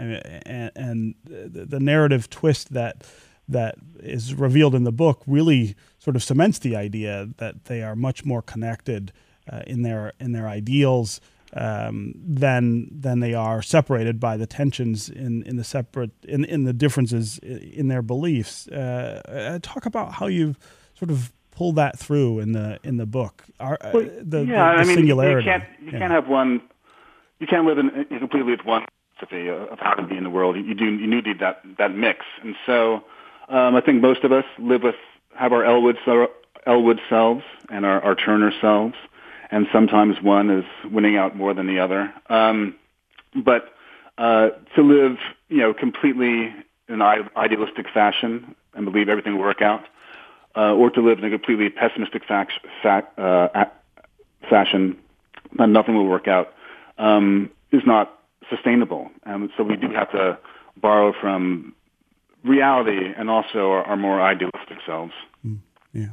and, 0.46 0.72
and 0.76 1.16
the 1.26 1.80
narrative 1.80 2.30
twist 2.30 2.72
that 2.74 3.04
that 3.50 3.76
is 4.00 4.36
revealed 4.36 4.76
in 4.76 4.84
the 4.84 4.92
book 4.92 5.24
really 5.26 5.76
sort 5.98 6.16
of 6.16 6.22
cements 6.22 6.60
the 6.60 6.76
idea 6.76 7.30
that 7.38 7.66
they 7.66 7.82
are 7.82 7.96
much 7.96 8.24
more 8.26 8.44
connected 8.44 9.12
uh, 9.52 9.62
in 9.66 9.82
their 9.82 10.14
in 10.20 10.34
their 10.34 10.48
ideals 10.48 11.20
um, 11.54 12.14
than 12.16 12.90
than 12.92 13.22
they 13.22 13.34
are 13.34 13.64
separated 13.64 14.20
by 14.20 14.38
the 14.38 14.46
tensions 14.46 15.10
in, 15.10 15.42
in 15.44 15.56
the 15.56 15.64
separate 15.64 16.12
in, 16.24 16.46
in 16.46 16.64
the 16.66 16.74
differences 16.74 17.40
in 17.40 17.88
their 17.88 18.04
beliefs. 18.04 18.68
Uh, 18.68 19.22
uh 19.28 19.60
talk 19.64 19.88
about 19.88 20.14
how 20.14 20.28
you've 20.28 20.60
sort 20.94 21.10
of 21.10 21.32
pull 21.58 21.74
that 21.74 21.98
through 21.98 22.40
in 22.40 22.52
the 22.52 22.80
in 22.84 22.98
the 22.98 23.06
book. 23.06 23.44
Our, 23.60 23.78
well, 23.94 24.04
uh, 24.04 24.10
the, 24.22 24.46
yeah, 24.46 24.46
the, 24.46 24.46
the 24.46 24.58
I 24.58 24.84
mean, 24.86 24.96
singularity. 24.96 25.46
You 25.46 25.52
can't 25.52 25.64
you 25.80 25.92
yeah. 25.92 26.00
can't 26.00 26.12
have 26.12 26.28
one. 26.28 26.62
You 27.40 27.48
can't 27.48 27.66
live 27.66 27.78
in, 27.78 27.90
in 28.10 28.20
completely 28.20 28.52
with 28.52 28.66
one 28.66 28.86
philosophy 29.18 29.50
of 29.50 29.80
how 29.80 29.94
to 29.94 30.04
be 30.04 30.16
in 30.16 30.24
the 30.24 30.30
world. 30.30 30.56
You 30.56 30.76
do 30.76 30.86
you 30.86 31.08
need 31.08 31.26
that 31.40 31.62
that 31.78 31.96
mix, 31.96 32.26
and 32.44 32.56
so 32.66 33.04
um, 33.50 33.76
I 33.76 33.82
think 33.82 34.02
most 34.02 34.24
of 34.24 34.32
us 34.32 34.46
live 34.60 34.84
with 34.84 34.96
have 35.36 35.52
our 35.52 35.66
Elwood 35.66 35.98
Elwood 36.66 37.00
selves 37.10 37.44
and 37.70 37.86
our, 37.86 38.04
our 38.04 38.16
Turner 38.16 38.52
selves, 38.62 38.96
and 39.50 39.68
sometimes 39.72 40.22
one 40.22 40.50
is 40.50 40.66
winning 40.92 41.18
out 41.18 41.36
more 41.36 41.54
than 41.54 41.68
the 41.68 41.80
other. 41.80 42.14
Um, 42.30 42.76
but 43.36 43.74
uh, 44.18 44.50
to 44.76 44.82
live, 44.82 45.18
you 45.50 45.58
know, 45.58 45.74
completely 45.74 46.54
in 46.90 47.02
an 47.02 47.30
idealistic 47.36 47.88
fashion 47.94 48.56
and 48.74 48.86
believe 48.86 49.10
everything 49.10 49.34
will 49.36 49.44
work 49.44 49.62
out, 49.62 49.82
uh, 50.58 50.74
or 50.74 50.90
to 50.90 51.02
live 51.02 51.20
in 51.20 51.26
a 51.26 51.30
completely 51.30 51.70
pessimistic 51.70 52.24
uh, 52.30 53.66
fashion 54.50 54.98
that 55.58 55.70
nothing 55.70 55.96
will 55.96 56.08
work 56.08 56.28
out, 56.28 56.54
um, 56.98 57.52
is 57.72 57.84
not 57.86 58.20
sustainable. 58.50 59.10
And 59.24 59.50
so 59.56 59.64
we 59.64 59.76
do 59.76 59.90
have 59.92 60.12
to 60.12 60.38
borrow 60.76 61.14
from 61.20 61.76
reality 62.44 63.14
and 63.18 63.30
also 63.30 63.72
our, 63.72 63.84
our 63.84 63.98
more 63.98 64.22
idealistic 64.22 64.80
selves. 64.86 65.14
Mm, 65.46 65.60
yeah. 65.94 66.08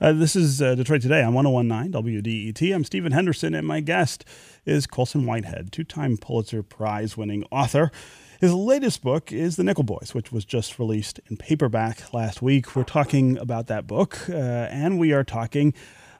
Uh, 0.00 0.12
this 0.12 0.36
is 0.36 0.60
uh, 0.60 0.74
Detroit 0.74 1.02
Today 1.02 1.22
on 1.22 1.34
1019 1.34 1.92
WDET. 1.92 2.74
I'm 2.74 2.84
Stephen 2.84 3.12
Henderson, 3.12 3.54
and 3.54 3.66
my 3.66 3.80
guest 3.80 4.24
is 4.64 4.86
Colson 4.86 5.26
Whitehead, 5.26 5.72
two 5.72 5.84
time 5.84 6.16
Pulitzer 6.16 6.62
Prize 6.62 7.16
winning 7.16 7.44
author. 7.50 7.90
His 8.38 8.52
latest 8.52 9.00
book 9.00 9.32
is 9.32 9.56
The 9.56 9.64
Nickel 9.64 9.84
Boys, 9.84 10.12
which 10.12 10.30
was 10.30 10.44
just 10.44 10.78
released 10.78 11.20
in 11.30 11.38
paperback 11.38 12.12
last 12.12 12.42
week. 12.42 12.76
We're 12.76 12.84
talking 12.84 13.38
about 13.38 13.66
that 13.68 13.86
book, 13.86 14.28
uh, 14.28 14.34
and 14.34 14.98
we 14.98 15.14
are 15.14 15.24
talking 15.24 15.72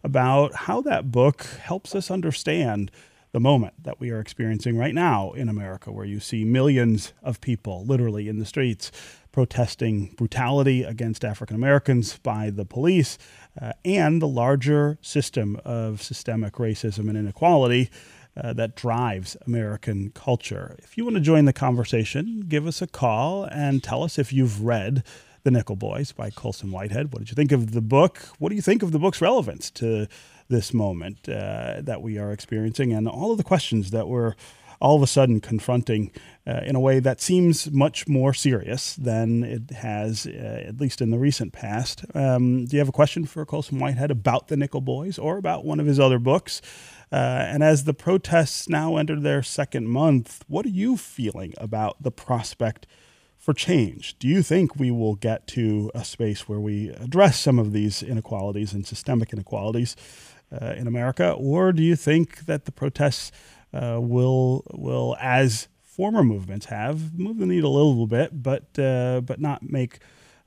about 0.02 0.54
how 0.54 0.80
that 0.80 1.12
book 1.12 1.44
helps 1.44 1.94
us 1.94 2.10
understand 2.10 2.90
the 3.32 3.40
moment 3.40 3.74
that 3.84 4.00
we 4.00 4.10
are 4.10 4.18
experiencing 4.18 4.78
right 4.78 4.94
now 4.94 5.32
in 5.32 5.50
America, 5.50 5.92
where 5.92 6.06
you 6.06 6.18
see 6.18 6.42
millions 6.42 7.12
of 7.22 7.42
people 7.42 7.84
literally 7.84 8.30
in 8.30 8.38
the 8.38 8.46
streets 8.46 8.90
protesting 9.30 10.14
brutality 10.16 10.84
against 10.84 11.22
African 11.22 11.54
Americans 11.54 12.16
by 12.22 12.48
the 12.48 12.64
police 12.64 13.18
uh, 13.60 13.72
and 13.84 14.22
the 14.22 14.28
larger 14.28 14.96
system 15.02 15.60
of 15.66 16.00
systemic 16.00 16.54
racism 16.54 17.10
and 17.10 17.18
inequality 17.18 17.90
uh, 18.36 18.52
that 18.52 18.76
drives 18.76 19.36
American 19.46 20.10
culture. 20.10 20.76
If 20.82 20.96
you 20.96 21.04
want 21.04 21.16
to 21.16 21.22
join 21.22 21.44
the 21.44 21.52
conversation, 21.52 22.44
give 22.48 22.66
us 22.66 22.82
a 22.82 22.86
call 22.86 23.44
and 23.44 23.82
tell 23.82 24.02
us 24.02 24.18
if 24.18 24.32
you've 24.32 24.62
read 24.62 25.02
The 25.44 25.50
Nickel 25.50 25.76
Boys 25.76 26.12
by 26.12 26.30
Colson 26.30 26.70
Whitehead. 26.70 27.12
What 27.12 27.20
did 27.20 27.30
you 27.30 27.34
think 27.34 27.52
of 27.52 27.72
the 27.72 27.80
book? 27.80 28.18
What 28.38 28.50
do 28.50 28.56
you 28.56 28.62
think 28.62 28.82
of 28.82 28.92
the 28.92 28.98
book's 28.98 29.20
relevance 29.20 29.70
to 29.72 30.06
this 30.48 30.72
moment 30.72 31.28
uh, 31.28 31.80
that 31.80 32.02
we 32.02 32.18
are 32.18 32.30
experiencing 32.30 32.92
and 32.92 33.08
all 33.08 33.32
of 33.32 33.38
the 33.38 33.44
questions 33.44 33.90
that 33.90 34.06
we're 34.06 34.34
all 34.80 34.96
of 34.96 35.02
a 35.02 35.06
sudden 35.06 35.40
confronting 35.40 36.10
uh, 36.46 36.60
in 36.64 36.76
a 36.76 36.80
way 36.80 37.00
that 37.00 37.20
seems 37.20 37.70
much 37.70 38.06
more 38.06 38.34
serious 38.34 38.94
than 38.96 39.42
it 39.42 39.70
has, 39.70 40.26
uh, 40.26 40.64
at 40.66 40.80
least 40.80 41.00
in 41.00 41.10
the 41.10 41.18
recent 41.18 41.52
past. 41.52 42.04
Um, 42.14 42.66
do 42.66 42.76
you 42.76 42.80
have 42.80 42.88
a 42.88 42.92
question 42.92 43.24
for 43.24 43.44
Colson 43.46 43.78
Whitehead 43.78 44.10
about 44.10 44.48
the 44.48 44.56
Nickel 44.56 44.80
Boys 44.80 45.18
or 45.18 45.38
about 45.38 45.64
one 45.64 45.80
of 45.80 45.86
his 45.86 45.98
other 45.98 46.18
books? 46.18 46.60
Uh, 47.12 47.14
and 47.14 47.62
as 47.62 47.84
the 47.84 47.94
protests 47.94 48.68
now 48.68 48.96
enter 48.96 49.18
their 49.18 49.42
second 49.42 49.88
month, 49.88 50.44
what 50.48 50.66
are 50.66 50.70
you 50.70 50.96
feeling 50.96 51.54
about 51.58 52.02
the 52.02 52.10
prospect 52.10 52.86
for 53.38 53.54
change? 53.54 54.18
Do 54.18 54.26
you 54.26 54.42
think 54.42 54.74
we 54.74 54.90
will 54.90 55.14
get 55.14 55.46
to 55.48 55.90
a 55.94 56.04
space 56.04 56.48
where 56.48 56.58
we 56.58 56.88
address 56.88 57.38
some 57.38 57.58
of 57.58 57.72
these 57.72 58.02
inequalities 58.02 58.72
and 58.72 58.84
systemic 58.84 59.32
inequalities 59.32 59.94
uh, 60.50 60.74
in 60.76 60.86
America, 60.86 61.32
or 61.32 61.72
do 61.72 61.82
you 61.82 61.96
think 61.96 62.46
that 62.46 62.64
the 62.64 62.72
protests 62.72 63.30
uh, 63.72 63.98
will 64.00 64.64
will 64.72 65.16
as 65.20 65.68
former 65.82 66.22
movements 66.22 66.66
have 66.66 67.18
move 67.18 67.38
the 67.38 67.46
needle 67.46 67.76
a 67.76 67.82
little 67.82 68.06
bit, 68.06 68.42
but 68.42 68.78
uh, 68.78 69.20
but 69.20 69.40
not 69.40 69.62
make 69.62 70.00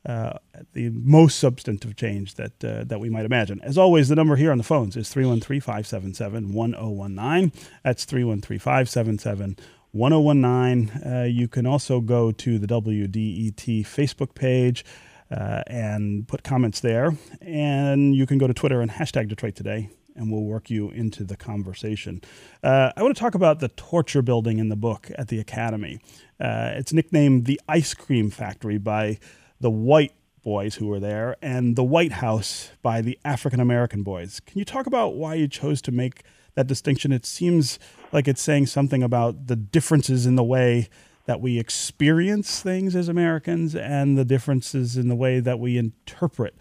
uh, 0.05 0.33
the 0.73 0.89
most 0.91 1.39
substantive 1.39 1.95
change 1.95 2.35
that 2.35 2.63
uh, 2.63 2.83
that 2.85 2.99
we 2.99 3.09
might 3.09 3.25
imagine. 3.25 3.59
As 3.61 3.75
always, 3.77 4.09
the 4.09 4.15
number 4.15 4.35
here 4.35 4.51
on 4.51 4.57
the 4.57 4.63
phones 4.63 4.95
is 4.95 5.11
313-577-1019. 5.13 7.53
That's 7.83 8.05
313-577-1019. 8.05 11.05
Uh, 11.05 11.23
you 11.25 11.47
can 11.47 11.65
also 11.65 11.99
go 11.99 12.31
to 12.31 12.59
the 12.59 12.67
WDET 12.67 13.85
Facebook 13.85 14.35
page 14.35 14.85
uh, 15.31 15.63
and 15.67 16.27
put 16.27 16.43
comments 16.43 16.79
there. 16.79 17.13
And 17.41 18.15
you 18.15 18.25
can 18.25 18.37
go 18.37 18.47
to 18.47 18.53
Twitter 18.53 18.81
and 18.81 18.91
hashtag 18.91 19.27
Detroit 19.27 19.55
Today 19.55 19.89
and 20.15 20.31
we'll 20.31 20.43
work 20.43 20.69
you 20.69 20.89
into 20.89 21.23
the 21.23 21.37
conversation. 21.37 22.21
Uh, 22.61 22.91
I 22.95 23.01
want 23.01 23.15
to 23.15 23.19
talk 23.19 23.35
about 23.35 23.59
the 23.59 23.69
torture 23.69 24.21
building 24.21 24.59
in 24.59 24.67
the 24.67 24.75
book 24.75 25.09
at 25.17 25.29
the 25.29 25.39
Academy. 25.39 25.99
Uh, 26.39 26.71
it's 26.75 26.91
nicknamed 26.91 27.45
the 27.45 27.59
Ice 27.69 27.93
Cream 27.93 28.29
Factory 28.29 28.77
by 28.77 29.19
the 29.59 29.69
white 29.69 30.13
boys 30.41 30.75
who 30.75 30.87
were 30.87 30.99
there 30.99 31.35
and 31.41 31.75
the 31.75 31.83
White 31.83 32.13
House 32.13 32.71
by 32.81 33.01
the 33.01 33.19
African 33.25 33.59
American 33.59 34.03
boys. 34.03 34.39
Can 34.39 34.59
you 34.59 34.65
talk 34.65 34.87
about 34.87 35.15
why 35.15 35.35
you 35.35 35.47
chose 35.47 35.81
to 35.83 35.91
make 35.91 36.23
that 36.55 36.67
distinction? 36.67 37.11
It 37.11 37.25
seems 37.25 37.79
like 38.11 38.27
it's 38.27 38.41
saying 38.41 38.67
something 38.67 39.03
about 39.03 39.47
the 39.47 39.55
differences 39.55 40.25
in 40.25 40.35
the 40.35 40.43
way 40.43 40.89
that 41.25 41.41
we 41.41 41.59
experience 41.59 42.61
things 42.61 42.95
as 42.95 43.07
Americans 43.07 43.75
and 43.75 44.17
the 44.17 44.25
differences 44.25 44.97
in 44.97 45.09
the 45.09 45.15
way 45.15 45.39
that 45.39 45.59
we 45.59 45.77
interpret 45.77 46.55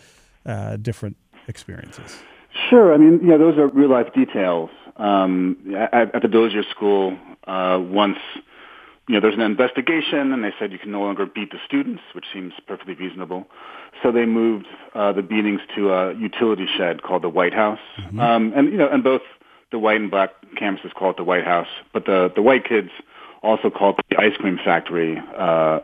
uh, 0.45 0.77
different 0.77 1.17
experiences. 1.47 2.19
Sure. 2.69 2.93
I 2.93 2.99
mean, 2.99 3.21
yeah, 3.27 3.37
those 3.37 3.57
are 3.57 3.69
real 3.69 3.89
life 3.89 4.13
details. 4.13 4.71
Um, 4.97 5.75
at, 5.75 6.15
at, 6.15 6.23
the 6.23 6.29
Dozier 6.29 6.65
School, 6.71 7.17
uh, 7.47 7.79
once 7.81 8.19
you 9.09 9.15
know, 9.15 9.21
there's 9.21 9.35
an 9.35 9.41
investigation, 9.41 10.33
and 10.33 10.45
they 10.45 10.53
said 10.59 10.71
you 10.71 10.79
can 10.79 10.93
no 10.93 11.01
longer 11.01 11.25
beat 11.25 11.51
the 11.51 11.59
students, 11.67 12.03
which 12.15 12.27
seems 12.33 12.53
perfectly 12.67 12.95
reasonable. 12.95 13.47
So 14.03 14.13
they 14.13 14.27
moved 14.27 14.67
uh, 14.95 15.13
the 15.13 15.23
beatings 15.23 15.61
to 15.77 15.93
a 15.93 16.15
utility 16.15 16.67
shed 16.77 17.03
called 17.03 17.23
the 17.23 17.29
White 17.31 17.55
House, 17.55 17.81
mm-hmm. 17.99 18.21
um, 18.21 18.53
and 18.55 18.71
you 18.71 18.77
know, 18.77 18.89
and 18.89 19.03
both 19.03 19.23
the 19.73 19.79
white 19.79 20.01
and 20.01 20.11
black 20.11 20.31
campuses 20.61 20.93
call 20.95 21.11
it 21.11 21.17
the 21.17 21.25
White 21.25 21.45
House, 21.45 21.69
but 21.95 22.05
the 22.05 22.31
the 22.35 22.43
white 22.43 22.69
kids 22.69 22.91
also 23.43 23.71
called 23.71 23.99
it 23.99 24.05
the 24.11 24.23
ice 24.23 24.37
cream 24.37 24.59
factory 24.63 25.19
uh, 25.37 25.81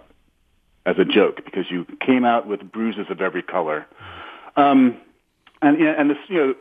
as 0.84 0.96
a 0.98 1.04
joke 1.04 1.44
because 1.44 1.64
you 1.70 1.86
came 2.04 2.24
out 2.24 2.46
with 2.46 2.60
bruises 2.60 3.06
of 3.08 3.22
every 3.22 3.42
color. 3.42 3.86
Um, 4.56 4.98
and 5.62 5.80
and 5.80 6.10
this, 6.10 6.18
you 6.28 6.36
know, 6.36 6.54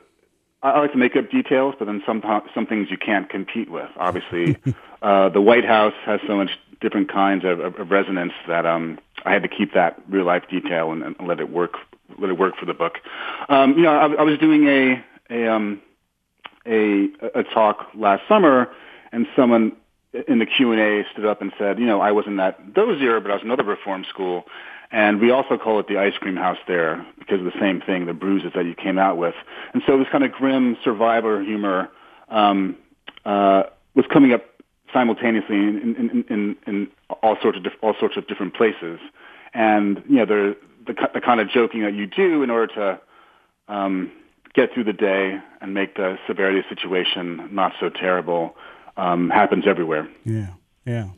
I 0.63 0.79
like 0.79 0.93
to 0.93 0.97
make 0.97 1.15
up 1.15 1.29
details, 1.29 1.75
but 1.77 1.85
then 1.85 2.01
some 2.05 2.23
some 2.55 2.65
things 2.65 2.89
you 2.89 2.97
can't 2.97 3.29
compete 3.29 3.69
with. 3.69 3.89
Obviously, 3.97 4.57
uh, 5.01 5.29
the 5.29 5.41
White 5.41 5.65
House 5.65 5.93
has 6.05 6.21
so 6.25 6.37
much 6.37 6.51
different 6.79 7.11
kinds 7.11 7.43
of, 7.45 7.59
of, 7.59 7.75
of 7.75 7.91
resonance 7.91 8.33
that 8.47 8.65
um, 8.65 8.99
I 9.25 9.33
had 9.33 9.43
to 9.43 9.49
keep 9.49 9.73
that 9.73 10.01
real 10.09 10.25
life 10.25 10.43
detail 10.49 10.91
and, 10.91 11.03
and 11.03 11.27
let 11.27 11.39
it 11.39 11.49
work 11.49 11.73
let 12.17 12.29
it 12.29 12.37
work 12.37 12.55
for 12.57 12.65
the 12.65 12.73
book. 12.73 12.99
Um, 13.49 13.73
you 13.73 13.83
know, 13.83 13.91
I, 13.91 14.13
I 14.13 14.23
was 14.23 14.39
doing 14.39 14.67
a 14.67 15.03
a 15.29 15.51
um, 15.51 15.81
a 16.65 17.09
a 17.35 17.43
talk 17.43 17.89
last 17.93 18.23
summer, 18.27 18.69
and 19.11 19.27
someone 19.35 19.73
in 20.27 20.39
the 20.39 20.45
Q 20.45 20.71
and 20.71 20.79
A 20.79 21.03
stood 21.11 21.25
up 21.25 21.41
and 21.41 21.51
said, 21.57 21.79
you 21.79 21.85
know, 21.85 21.99
I 21.99 22.11
wasn't 22.11 22.39
at 22.39 22.73
Dozier, 22.73 23.19
but 23.19 23.31
I 23.31 23.35
was 23.35 23.43
in 23.43 23.49
another 23.49 23.63
reform 23.63 24.05
school, 24.07 24.45
and 24.91 25.19
we 25.19 25.31
also 25.31 25.57
call 25.57 25.79
it 25.79 25.87
the 25.87 25.97
ice 25.97 26.13
cream 26.19 26.35
house 26.35 26.59
there 26.67 27.05
because 27.17 27.39
of 27.39 27.45
the 27.45 27.59
same 27.59 27.81
thing, 27.81 28.05
the 28.05 28.13
bruises 28.13 28.51
that 28.55 28.65
you 28.65 28.75
came 28.75 28.99
out 28.99 29.17
with. 29.17 29.33
And 29.73 29.81
so 29.87 29.97
this 29.97 30.07
kind 30.11 30.23
of 30.23 30.31
grim 30.31 30.77
survivor 30.83 31.43
humor 31.43 31.89
um, 32.29 32.75
uh, 33.25 33.63
was 33.95 34.05
coming 34.11 34.33
up 34.33 34.43
simultaneously 34.93 35.55
in, 35.55 35.95
in, 35.97 36.25
in, 36.29 36.55
in 36.67 36.87
all 37.23 37.37
sorts 37.41 37.57
of 37.57 37.65
all 37.81 37.95
sorts 37.99 38.15
of 38.15 38.27
different 38.27 38.53
places. 38.53 38.99
And 39.55 40.03
you 40.07 40.17
know, 40.17 40.25
the, 40.25 40.57
the 40.85 40.93
the 41.15 41.21
kind 41.21 41.39
of 41.39 41.49
joking 41.49 41.81
that 41.81 41.93
you 41.93 42.05
do 42.05 42.43
in 42.43 42.51
order 42.51 42.73
to 42.75 43.01
um, 43.73 44.11
get 44.53 44.73
through 44.73 44.83
the 44.83 44.93
day 44.93 45.39
and 45.61 45.73
make 45.73 45.95
the 45.95 46.17
severity 46.27 46.59
of 46.59 46.65
the 46.69 46.75
situation 46.75 47.49
not 47.51 47.73
so 47.79 47.89
terrible 47.89 48.55
um, 48.97 49.29
happens 49.29 49.65
everywhere. 49.67 50.09
Yeah, 50.25 50.53
yeah. 50.85 51.09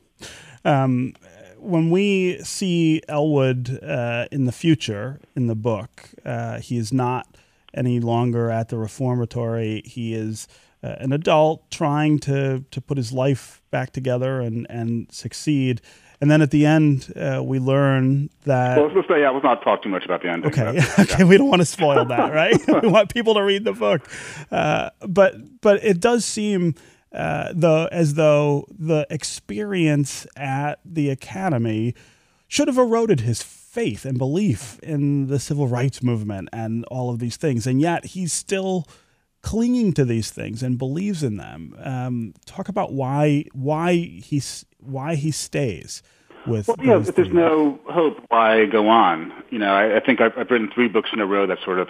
Um, 0.64 1.14
when 1.58 1.90
we 1.90 2.40
see 2.44 3.02
Elwood 3.08 3.80
uh, 3.84 4.28
in 4.32 4.46
the 4.46 4.52
future 4.52 5.20
in 5.36 5.48
the 5.48 5.56
book, 5.56 6.10
uh, 6.24 6.60
he 6.60 6.78
is 6.78 6.94
not 6.94 7.28
any 7.74 8.00
longer 8.00 8.50
at 8.50 8.70
the 8.70 8.78
reformatory. 8.78 9.82
He 9.86 10.14
is 10.14 10.48
uh, 10.84 10.96
an 11.00 11.12
adult 11.12 11.70
trying 11.72 12.20
to 12.20 12.64
to 12.72 12.82
put 12.82 12.98
his 12.98 13.12
life 13.12 13.62
back 13.72 13.92
together 13.92 14.40
and 14.42 14.68
and 14.70 15.12
succeed. 15.12 15.82
And 16.22 16.32
then 16.32 16.42
at 16.42 16.52
the 16.52 16.66
end, 16.66 17.12
uh, 17.16 17.42
we 17.44 17.60
learn 17.60 18.30
that. 18.46 18.78
Well, 18.78 18.90
let's 18.96 19.08
say, 19.08 19.20
yeah, 19.20 19.32
let's 19.32 19.44
not 19.44 19.62
talk 19.64 19.84
too 19.84 19.90
much 19.90 20.06
about 20.06 20.22
the 20.22 20.30
end. 20.30 20.46
Okay, 20.46 20.80
okay, 21.00 21.24
we 21.26 21.38
don't 21.38 21.50
want 21.50 21.62
to 21.62 21.66
spoil 21.66 22.06
that, 22.06 22.34
right? 22.34 22.56
we 22.84 22.88
want 22.88 23.14
people 23.14 23.34
to 23.34 23.44
read 23.44 23.66
the 23.66 23.74
book, 23.74 24.08
uh, 24.52 24.92
but 25.02 25.62
but 25.62 25.84
it 25.84 26.00
does 26.00 26.24
seem 26.24 26.76
uh, 27.16 27.54
the 27.54 27.88
as 27.92 28.16
though 28.16 28.68
the 28.78 29.08
experience 29.10 30.28
at 30.36 30.80
the 30.84 31.10
academy 31.10 31.96
should 32.48 32.68
have 32.68 32.78
eroded 32.78 33.22
his 33.22 33.42
faith 33.42 34.06
and 34.06 34.18
belief 34.18 34.80
in 34.84 35.28
the 35.28 35.40
civil 35.40 35.68
rights 35.68 36.04
movement 36.04 36.50
and 36.54 36.86
all 36.86 37.10
of 37.10 37.20
these 37.20 37.38
things, 37.38 37.66
and 37.66 37.82
yet 37.82 38.06
he's 38.06 38.34
still 38.34 38.86
clinging 39.42 39.94
to 39.94 40.04
these 40.04 40.32
things 40.32 40.64
and 40.64 40.78
believes 40.78 41.22
in 41.22 41.38
them. 41.38 41.76
Um, 41.82 42.34
talk 42.46 42.68
about 42.68 42.94
why 42.94 43.46
why 43.54 43.94
he's 43.94 44.66
why 44.80 45.16
he 45.16 45.32
stays 45.32 46.02
with. 46.48 46.68
Well, 46.68 46.78
yeah, 46.84 46.98
if 46.98 47.16
there's 47.16 47.32
no 47.32 47.80
hope, 47.86 48.18
why 48.30 48.66
go 48.66 48.88
on? 48.90 49.32
You 49.52 49.60
know, 49.60 49.74
I, 49.74 49.98
I 49.98 50.00
think 50.00 50.20
I've, 50.20 50.38
I've, 50.38 50.50
written 50.50 50.72
three 50.74 50.88
books 50.88 51.12
in 51.14 51.20
a 51.20 51.26
row 51.26 51.48
that 51.48 51.60
sort 51.64 51.80
of 51.80 51.90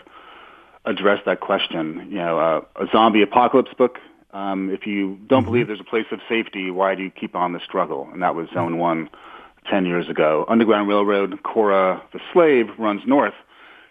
address 0.86 1.22
that 1.26 1.40
question. 1.40 2.08
You 2.10 2.18
know, 2.18 2.40
uh, 2.40 2.62
a 2.76 2.88
zombie 2.92 3.22
apocalypse 3.22 3.74
book. 3.78 4.00
Um, 4.36 4.70
if 4.70 4.86
you 4.86 5.18
don't 5.28 5.44
mm-hmm. 5.44 5.52
believe 5.52 5.68
there's 5.68 5.80
a 5.80 5.86
place 5.86 6.08
of 6.12 6.20
safety, 6.28 6.70
why 6.70 6.94
do 6.94 7.04
you 7.04 7.10
keep 7.10 7.36
on 7.36 7.54
the 7.54 7.62
struggle? 7.64 8.10
And 8.12 8.22
that 8.22 8.36
was 8.36 8.50
Zone 8.54 8.78
One 8.78 9.10
10 9.72 9.86
years 9.86 10.10
ago. 10.10 10.44
Underground 10.50 10.90
Railroad, 10.90 11.42
Cora 11.42 12.04
the 12.12 12.20
slave 12.34 12.68
runs 12.78 13.02
north. 13.08 13.34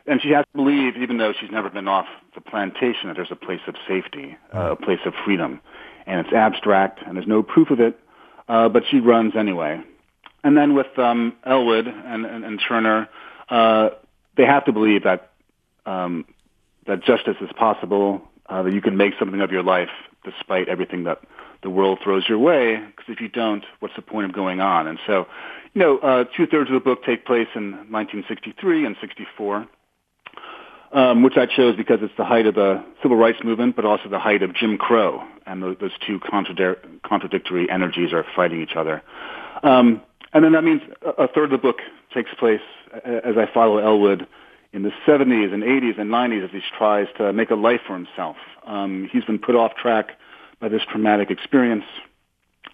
And 0.07 0.21
she 0.21 0.29
has 0.33 0.45
to 0.53 0.57
believe, 0.59 0.99
even 0.99 1.17
though 1.17 1.33
she's 1.33 1.51
never 1.51 1.71
been 1.71 1.89
off 1.89 2.05
the 2.35 2.43
plantation, 2.43 3.09
that 3.09 3.15
there's 3.17 3.31
a 3.31 3.37
place 3.37 3.63
of 3.67 3.75
safety, 3.89 4.37
uh, 4.55 4.73
a 4.73 4.77
place 4.77 4.99
of 5.07 5.15
freedom. 5.25 5.61
And 6.07 6.21
it's 6.21 6.35
abstract, 6.35 7.01
and 7.07 7.17
there's 7.17 7.27
no 7.27 7.43
proof 7.43 7.71
of 7.71 7.81
it, 7.81 7.99
uh, 8.47 8.69
but 8.69 8.83
she 8.91 9.01
runs 9.01 9.35
anyway. 9.35 9.83
And 10.43 10.59
then 10.59 10.75
with 10.75 10.99
um, 10.99 11.35
Elwood 11.47 11.87
and, 11.87 12.27
and, 12.27 12.45
and 12.45 12.61
Turner, 12.69 13.09
uh, 13.49 13.91
they 14.37 14.45
have 14.45 14.67
to 14.67 14.73
believe 14.73 15.05
that 15.05 15.31
um, 15.87 16.27
that 16.87 17.03
justice 17.03 17.37
is 17.41 17.49
possible, 17.57 18.21
uh, 18.47 18.63
that 18.63 18.75
you 18.75 18.83
can 18.83 18.99
make 18.99 19.15
something 19.19 19.41
of 19.41 19.51
your 19.51 19.63
life 19.63 19.89
despite 20.25 20.69
everything 20.69 21.04
that 21.04 21.21
the 21.62 21.71
world 21.71 21.99
throws 22.02 22.25
your 22.28 22.38
way. 22.38 22.76
Because 22.76 23.04
if 23.09 23.21
you 23.21 23.28
don't, 23.28 23.64
what's 23.81 23.95
the 23.97 24.02
point 24.02 24.26
of 24.26 24.33
going 24.33 24.61
on? 24.61 24.87
And 24.87 24.99
so, 25.07 25.26
you 25.73 25.81
know, 25.81 25.99
uh, 25.99 26.25
two 26.37 26.47
thirds 26.47 26.71
of 26.71 26.75
the 26.75 26.81
book 26.81 27.04
take 27.04 27.26
place 27.26 27.49
in 27.54 27.73
1963 27.90 28.87
and 28.87 28.97
64. 29.00 29.66
Um, 30.93 31.25
which 31.25 31.37
I 31.37 31.47
chose 31.47 31.75
because 31.75 31.99
it's 32.02 32.14
the 32.16 32.25
height 32.25 32.47
of 32.47 32.54
the 32.54 32.85
civil 33.02 33.16
rights 33.16 33.38
movement, 33.43 33.75
but 33.75 33.85
also 33.85 34.09
the 34.09 34.21
height 34.21 34.45
of 34.45 34.54
Jim 34.54 34.78
Crow, 34.78 35.25
and 35.45 35.61
those, 35.61 35.76
those 35.81 35.90
two 36.07 36.21
contradic- 36.21 37.02
contradictory 37.02 37.69
energies 37.69 38.12
are 38.12 38.25
fighting 38.37 38.62
each 38.62 38.76
other. 38.76 39.02
Um, 39.64 40.00
and 40.33 40.45
then 40.45 40.52
that 40.52 40.62
means 40.62 40.83
a 41.02 41.26
third 41.26 41.45
of 41.45 41.50
the 41.50 41.59
book 41.59 41.78
takes 42.14 42.31
place 42.38 42.61
as 43.04 43.37
I 43.37 43.49
follow 43.52 43.78
Elwood 43.78 44.28
in 44.75 44.83
the 44.83 44.90
70s 45.07 45.54
and 45.54 45.62
80s 45.62 46.00
and 46.00 46.11
90s 46.11 46.45
as 46.45 46.50
he 46.50 46.61
tries 46.76 47.07
to 47.16 47.33
make 47.33 47.50
a 47.50 47.54
life 47.54 47.81
for 47.87 47.95
himself. 47.95 48.37
Um, 48.66 49.09
he's 49.12 49.25
been 49.25 49.38
put 49.38 49.54
off 49.54 49.76
track 49.76 50.19
by 50.61 50.69
this 50.69 50.83
traumatic 50.90 51.31
experience 51.31 51.85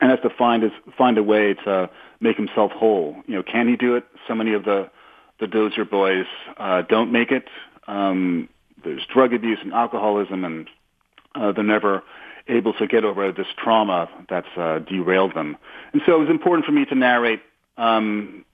and 0.00 0.11
has 0.11 0.19
to 0.21 0.30
find 0.30 0.62
his, 0.62 0.73
find 0.97 1.19
a 1.19 1.23
way 1.23 1.52
to 1.52 1.90
make 2.19 2.38
himself 2.38 2.73
whole. 2.73 3.16
You 3.26 3.37
know, 3.37 3.42
can 3.42 3.69
he 3.69 3.76
do 3.76 3.97
it? 3.97 4.04
So 4.26 4.35
many 4.35 4.54
of 4.54 4.64
the 4.64 4.90
the 5.40 5.47
Dozier 5.47 5.87
boys 5.87 6.26
uh, 6.59 6.83
don't 6.83 7.12
make 7.12 7.30
it. 7.30 7.49
Um, 7.87 8.49
there's 8.85 9.00
drug 9.12 9.33
abuse 9.33 9.59
and 9.62 9.73
alcoholism, 9.73 10.45
and 10.45 10.69
uh, 11.35 11.52
they're 11.52 11.64
never 11.64 12.02
able 12.47 12.75
to 12.75 12.87
get 12.87 13.04
over 13.04 13.33
this 13.33 13.47
trauma 13.57 14.09
that's 14.28 14.49
uh, 14.57 14.80
derailed 14.80 15.35
them. 15.35 15.57
And 15.95 16.02
so 16.04 16.14
it 16.16 16.19
was 16.19 16.28
important 16.28 16.66
for 16.66 16.73
me 16.73 16.85
to 16.85 16.95
narrate 16.95 17.40
um, 17.78 18.45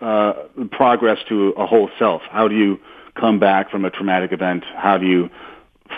uh, 0.00 0.32
progress 0.70 1.18
to 1.28 1.50
a 1.50 1.66
whole 1.66 1.90
self. 1.98 2.22
How 2.30 2.48
do 2.48 2.56
you 2.56 2.78
come 3.14 3.38
back 3.38 3.70
from 3.70 3.84
a 3.84 3.90
traumatic 3.90 4.32
event? 4.32 4.64
How 4.76 4.98
do 4.98 5.06
you 5.06 5.30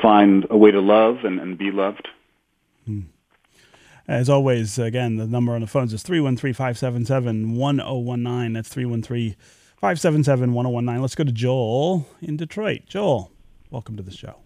find 0.02 0.46
a 0.50 0.56
way 0.56 0.70
to 0.70 0.80
love 0.80 1.24
and, 1.24 1.40
and 1.40 1.56
be 1.56 1.70
loved? 1.70 2.08
Hmm. 2.84 3.02
As 4.08 4.28
always, 4.28 4.78
again, 4.78 5.16
the 5.16 5.26
number 5.26 5.52
on 5.54 5.62
the 5.62 5.66
phones 5.66 5.92
is 5.92 6.02
313 6.02 6.54
577 6.54 7.56
1019. 7.56 8.52
That's 8.52 8.68
313 8.68 9.34
577 9.76 10.52
1019. 10.52 11.02
Let's 11.02 11.14
go 11.16 11.24
to 11.24 11.32
Joel 11.32 12.06
in 12.22 12.36
Detroit. 12.36 12.82
Joel, 12.86 13.32
welcome 13.70 13.96
to 13.96 14.02
the 14.04 14.12
show. 14.12 14.36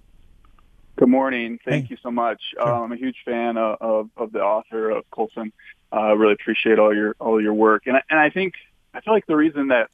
Good 0.97 1.09
morning. 1.09 1.59
Thank 1.65 1.87
hey. 1.87 1.91
you 1.91 1.97
so 2.03 2.11
much. 2.11 2.41
Sure. 2.53 2.63
Uh, 2.63 2.81
I'm 2.81 2.93
a 2.93 2.97
huge 2.97 3.17
fan 3.25 3.59
of, 3.59 3.77
of, 3.81 4.11
of 4.17 4.33
the 4.33 4.41
author 4.41 4.91
of 4.91 5.11
Colson. 5.11 5.53
I 5.93 6.11
uh, 6.11 6.15
really 6.15 6.35
appreciate 6.35 6.79
all 6.79 6.95
your 6.95 7.17
all 7.19 7.43
your 7.43 7.55
work, 7.55 7.83
and 7.87 7.97
and 8.11 8.21
I 8.21 8.31
think 8.31 8.55
I 8.95 9.01
feel 9.01 9.15
like 9.15 9.27
the 9.27 9.37
reason 9.37 9.69
that 9.69 9.91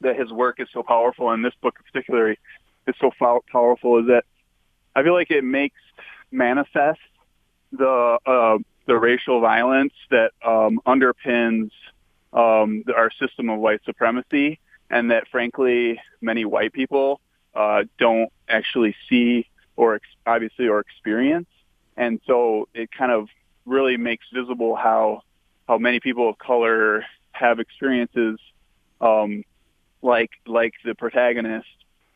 that 0.00 0.16
his 0.16 0.30
work 0.30 0.60
is 0.60 0.68
so 0.72 0.82
powerful, 0.82 1.30
and 1.30 1.44
this 1.44 1.54
book 1.60 1.74
in 1.78 1.84
particular 1.84 2.36
is 2.86 2.94
so 3.00 3.10
powerful, 3.50 3.98
is 3.98 4.06
that 4.06 4.24
I 4.94 5.02
feel 5.02 5.14
like 5.14 5.30
it 5.30 5.44
makes 5.44 5.80
manifest 6.30 7.00
the 7.72 8.18
uh, 8.24 8.58
the 8.86 8.96
racial 8.96 9.40
violence 9.40 9.92
that 10.10 10.32
um, 10.44 10.80
underpins 10.86 11.70
um, 12.32 12.84
our 12.96 13.10
system 13.18 13.50
of 13.50 13.58
white 13.58 13.80
supremacy, 13.84 14.58
and 14.90 15.10
that 15.10 15.28
frankly 15.28 16.00
many 16.20 16.44
white 16.44 16.72
people 16.72 17.20
uh, 17.54 17.84
don't 17.98 18.30
actually 18.48 18.94
see 19.08 19.46
or 19.76 19.96
ex- 19.96 20.06
obviously 20.26 20.68
or 20.68 20.80
experience, 20.80 21.48
and 21.96 22.20
so 22.26 22.68
it 22.74 22.90
kind 22.92 23.12
of 23.12 23.28
really 23.66 23.96
makes 23.96 24.26
visible 24.32 24.76
how 24.76 25.22
how 25.66 25.76
many 25.76 26.00
people 26.00 26.28
of 26.30 26.38
color 26.38 27.04
have 27.32 27.60
experiences 27.60 28.38
um, 29.00 29.44
like 30.02 30.30
like 30.46 30.74
the 30.84 30.94
protagonist 30.94 31.66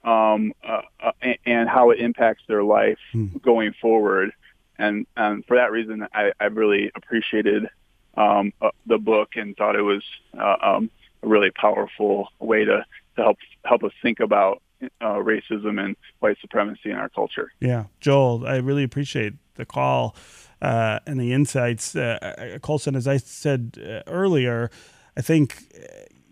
um, 0.04 0.52
uh, 0.66 0.82
uh, 1.00 1.12
and 1.46 1.68
how 1.68 1.90
it 1.90 2.00
impacts 2.00 2.42
their 2.48 2.64
life 2.64 2.98
mm. 3.14 3.40
going 3.42 3.72
forward 3.80 4.32
and 4.78 5.06
um, 5.16 5.44
for 5.46 5.56
that 5.56 5.70
reason, 5.70 6.06
I, 6.12 6.32
I 6.40 6.44
really 6.46 6.90
appreciated 6.94 7.68
um, 8.16 8.52
uh, 8.60 8.70
the 8.86 8.98
book 8.98 9.30
and 9.36 9.56
thought 9.56 9.76
it 9.76 9.82
was 9.82 10.02
uh, 10.36 10.56
um, 10.60 10.90
a 11.22 11.28
really 11.28 11.50
powerful 11.50 12.28
way 12.40 12.64
to, 12.64 12.84
to 13.16 13.22
help 13.22 13.38
help 13.64 13.84
us 13.84 13.92
think 14.02 14.18
about 14.18 14.60
uh, 15.00 15.14
racism 15.14 15.82
and 15.82 15.96
white 16.18 16.36
supremacy 16.40 16.90
in 16.90 16.96
our 16.96 17.08
culture. 17.08 17.52
Yeah, 17.60 17.84
Joel, 18.00 18.46
I 18.46 18.56
really 18.56 18.82
appreciate 18.82 19.34
the 19.54 19.64
call 19.64 20.16
uh, 20.60 20.98
and 21.06 21.20
the 21.20 21.32
insights. 21.32 21.96
Colson, 22.62 22.96
as 22.96 23.06
I 23.06 23.18
said 23.18 23.78
uh, 23.78 24.10
earlier, 24.10 24.70
I 25.16 25.20
think 25.20 25.56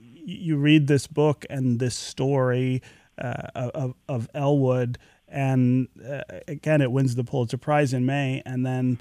you 0.02 0.56
read 0.56 0.86
this 0.86 1.06
book 1.06 1.44
and 1.50 1.78
this 1.78 1.94
story 1.94 2.82
of, 3.18 3.94
of 4.08 4.28
Elwood 4.34 4.98
and 5.30 5.88
uh, 6.06 6.22
again, 6.48 6.82
it 6.82 6.90
wins 6.90 7.14
the 7.14 7.24
Pulitzer 7.24 7.56
Prize 7.56 7.94
in 7.94 8.04
May, 8.04 8.42
and 8.44 8.66
then 8.66 8.98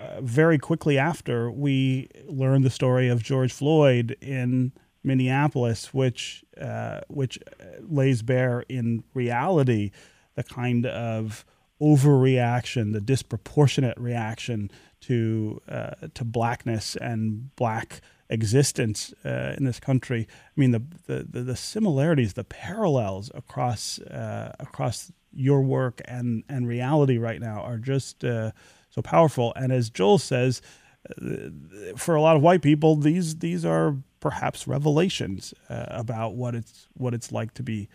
uh, 0.00 0.20
very 0.20 0.58
quickly 0.58 0.98
after, 0.98 1.50
we 1.50 2.08
learn 2.26 2.62
the 2.62 2.70
story 2.70 3.08
of 3.08 3.22
George 3.22 3.52
Floyd 3.52 4.16
in 4.20 4.72
Minneapolis, 5.02 5.92
which 5.92 6.44
uh, 6.60 7.00
which 7.08 7.38
lays 7.80 8.22
bare 8.22 8.64
in 8.68 9.02
reality 9.12 9.90
the 10.36 10.44
kind 10.44 10.86
of 10.86 11.44
overreaction, 11.80 12.92
the 12.92 13.00
disproportionate 13.00 13.98
reaction 13.98 14.70
to 15.00 15.60
uh, 15.68 15.90
to 16.14 16.24
blackness 16.24 16.96
and 16.96 17.54
black 17.56 18.00
existence 18.34 19.14
uh, 19.24 19.54
in 19.56 19.64
this 19.64 19.80
country. 19.80 20.28
I 20.30 20.60
mean, 20.60 20.72
the, 20.72 20.82
the, 21.06 21.42
the 21.42 21.56
similarities, 21.56 22.34
the 22.34 22.44
parallels 22.44 23.30
across 23.34 23.98
uh, 24.00 24.54
across 24.60 25.10
your 25.32 25.62
work 25.62 26.00
and 26.04 26.44
and 26.48 26.68
reality 26.68 27.18
right 27.18 27.40
now 27.40 27.62
are 27.62 27.78
just 27.78 28.24
uh, 28.24 28.50
so 28.90 29.02
powerful. 29.02 29.52
And 29.56 29.72
as 29.72 29.90
Joel 29.90 30.18
says, 30.18 30.62
uh, 31.10 31.48
for 31.96 32.14
a 32.14 32.20
lot 32.20 32.36
of 32.36 32.42
white 32.42 32.62
people, 32.62 32.96
these 32.96 33.38
these 33.38 33.64
are 33.64 33.96
perhaps 34.20 34.66
revelations 34.66 35.54
uh, 35.68 35.86
about 35.88 36.34
what 36.34 36.54
it's 36.54 36.88
what 36.94 37.14
it's 37.14 37.32
like 37.32 37.54
to 37.54 37.62
be 37.62 37.88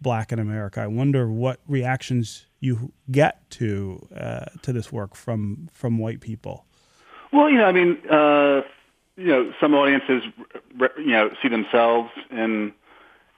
black 0.00 0.32
in 0.32 0.38
America. 0.38 0.80
I 0.80 0.86
wonder 0.86 1.28
what 1.28 1.60
reactions 1.66 2.46
you 2.60 2.92
get 3.10 3.48
to 3.50 4.06
uh, 4.16 4.46
to 4.62 4.72
this 4.72 4.92
work 4.92 5.14
from 5.14 5.68
from 5.72 5.98
white 5.98 6.20
people. 6.20 6.64
Well, 7.32 7.50
you 7.50 7.58
know, 7.58 7.64
I 7.64 7.72
mean, 7.72 7.98
uh, 8.08 8.62
you 9.16 9.26
know, 9.26 9.52
some 9.60 9.74
audiences, 9.74 10.22
you 10.98 11.12
know, 11.12 11.30
see 11.42 11.48
themselves 11.48 12.10
in 12.30 12.72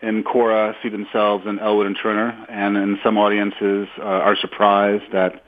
in 0.01 0.23
Cora 0.23 0.77
see 0.83 0.89
themselves 0.89 1.45
in 1.47 1.59
Elwood 1.59 1.87
and 1.87 1.97
Turner, 2.01 2.47
and 2.49 2.77
in 2.77 2.99
some 3.03 3.19
audiences 3.19 3.89
uh, 3.99 4.03
are 4.03 4.37
surprised 4.37 5.13
at 5.13 5.43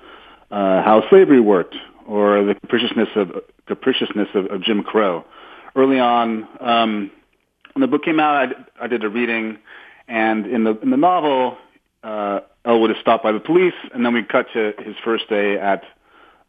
uh, 0.50 0.82
how 0.82 1.04
slavery 1.08 1.40
worked 1.40 1.76
or 2.06 2.42
the 2.44 2.54
capriciousness 2.54 3.08
of 3.14 3.30
capriciousness 3.66 4.28
of, 4.34 4.46
of 4.46 4.62
Jim 4.62 4.82
Crow. 4.82 5.24
Early 5.76 6.00
on, 6.00 6.48
um, 6.60 7.10
when 7.74 7.82
the 7.82 7.86
book 7.86 8.02
came 8.02 8.18
out, 8.18 8.48
I, 8.80 8.84
I 8.84 8.86
did 8.88 9.04
a 9.04 9.08
reading, 9.08 9.58
and 10.08 10.46
in 10.46 10.64
the 10.64 10.76
in 10.80 10.90
the 10.90 10.96
novel, 10.96 11.56
uh, 12.02 12.40
Elwood 12.64 12.90
is 12.90 12.96
stopped 13.00 13.22
by 13.22 13.32
the 13.32 13.40
police, 13.40 13.74
and 13.94 14.04
then 14.04 14.14
we 14.14 14.24
cut 14.24 14.46
to 14.54 14.72
his 14.78 14.96
first 15.04 15.28
day 15.28 15.58
at 15.58 15.84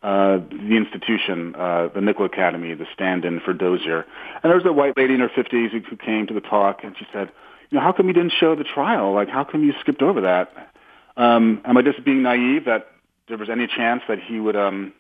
uh, 0.04 0.38
the 0.50 0.78
institution, 0.78 1.54
uh, 1.56 1.90
the 1.94 2.02
Nickel 2.02 2.26
Academy, 2.26 2.74
the 2.74 2.88
stand-in 2.94 3.40
for 3.40 3.54
Dozier. 3.54 4.06
And 4.42 4.50
there 4.50 4.56
was 4.56 4.66
a 4.66 4.74
white 4.74 4.98
lady 4.98 5.14
in 5.14 5.20
her 5.20 5.30
50s 5.30 5.72
who, 5.72 5.98
came 5.98 6.26
to 6.28 6.34
the 6.34 6.42
talk, 6.42 6.84
and 6.84 6.96
she 6.98 7.06
said, 7.14 7.30
you 7.70 7.78
know, 7.78 7.84
how 7.84 7.92
come 7.92 8.08
you 8.08 8.14
didn't 8.14 8.34
show 8.40 8.56
the 8.56 8.64
trial? 8.64 9.14
Like, 9.14 9.30
how 9.30 9.44
come 9.44 9.64
you 9.64 9.74
skipped 9.80 10.02
over 10.02 10.22
that? 10.22 10.72
Um, 11.18 11.62
am 11.66 11.78
I 11.78 11.84
just 11.84 12.04
being 12.04 12.24
naive 12.24 12.66
that 12.66 12.88
there 13.28 13.38
was 13.38 13.50
any 13.50 13.68
chance 13.68 14.02
that 14.08 14.18
he 14.20 14.40
would 14.40 14.56
um, 14.56 14.94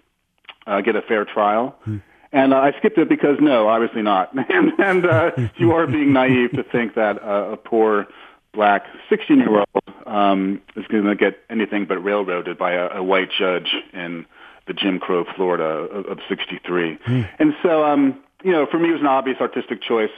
uh, 0.67 0.81
get 0.81 0.95
a 0.95 1.01
fair 1.01 1.25
trial? 1.25 1.75
Hmm. 1.83 1.97
And 2.31 2.53
uh, 2.53 2.57
I 2.57 2.71
skipped 2.77 2.97
it 2.97 3.09
because 3.09 3.37
no, 3.41 3.67
obviously 3.67 4.03
not. 4.03 4.33
and 4.49 4.71
and 4.79 5.05
uh, 5.05 5.31
you 5.57 5.73
are 5.73 5.85
being 5.85 6.13
naive 6.13 6.51
to 6.51 6.63
think 6.63 6.95
that 6.95 7.21
uh, 7.21 7.51
a 7.51 7.57
poor 7.57 8.07
black 8.53 8.85
16 9.09 9.37
year 9.37 9.57
old 9.57 9.67
um, 10.05 10.61
is 10.75 10.85
going 10.87 11.05
to 11.05 11.15
get 11.15 11.39
anything 11.49 11.85
but 11.85 11.97
railroaded 12.03 12.57
by 12.57 12.73
a, 12.73 12.97
a 12.97 13.03
white 13.03 13.29
judge 13.37 13.75
in 13.93 14.25
the 14.67 14.73
Jim 14.73 14.99
Crow 14.99 15.25
Florida 15.35 15.63
of, 15.63 16.05
of 16.05 16.19
63. 16.29 16.97
Mm. 16.97 17.29
And 17.39 17.53
so, 17.63 17.83
um, 17.83 18.21
you 18.43 18.51
know, 18.51 18.65
for 18.69 18.79
me, 18.79 18.89
it 18.89 18.93
was 18.93 19.01
an 19.01 19.07
obvious 19.07 19.37
artistic 19.39 19.81
choice, 19.81 20.11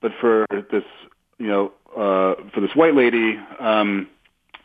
but 0.00 0.12
for 0.20 0.46
this, 0.50 0.84
you 1.38 1.46
know, 1.46 1.72
uh, 1.92 2.34
for 2.54 2.60
this 2.60 2.70
white 2.74 2.94
lady, 2.94 3.38
um, 3.60 4.08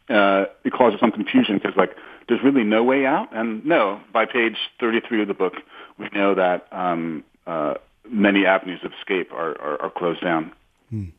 uh, 0.09 0.45
it 0.63 0.73
causes 0.73 0.99
some 0.99 1.11
confusion 1.11 1.57
because, 1.57 1.75
like, 1.77 1.95
there's 2.27 2.43
really 2.43 2.63
no 2.63 2.83
way 2.83 3.05
out. 3.05 3.29
And 3.35 3.65
no, 3.65 4.01
by 4.11 4.25
page 4.25 4.57
33 4.79 5.23
of 5.23 5.27
the 5.27 5.33
book, 5.33 5.53
we 5.97 6.09
know 6.13 6.35
that 6.35 6.67
um, 6.71 7.23
uh, 7.47 7.75
many 8.09 8.45
avenues 8.45 8.79
of 8.83 8.91
escape 8.99 9.31
are, 9.31 9.59
are, 9.61 9.81
are 9.83 9.89
closed 9.89 10.21
down. 10.21 10.51
Mm. 10.93 11.11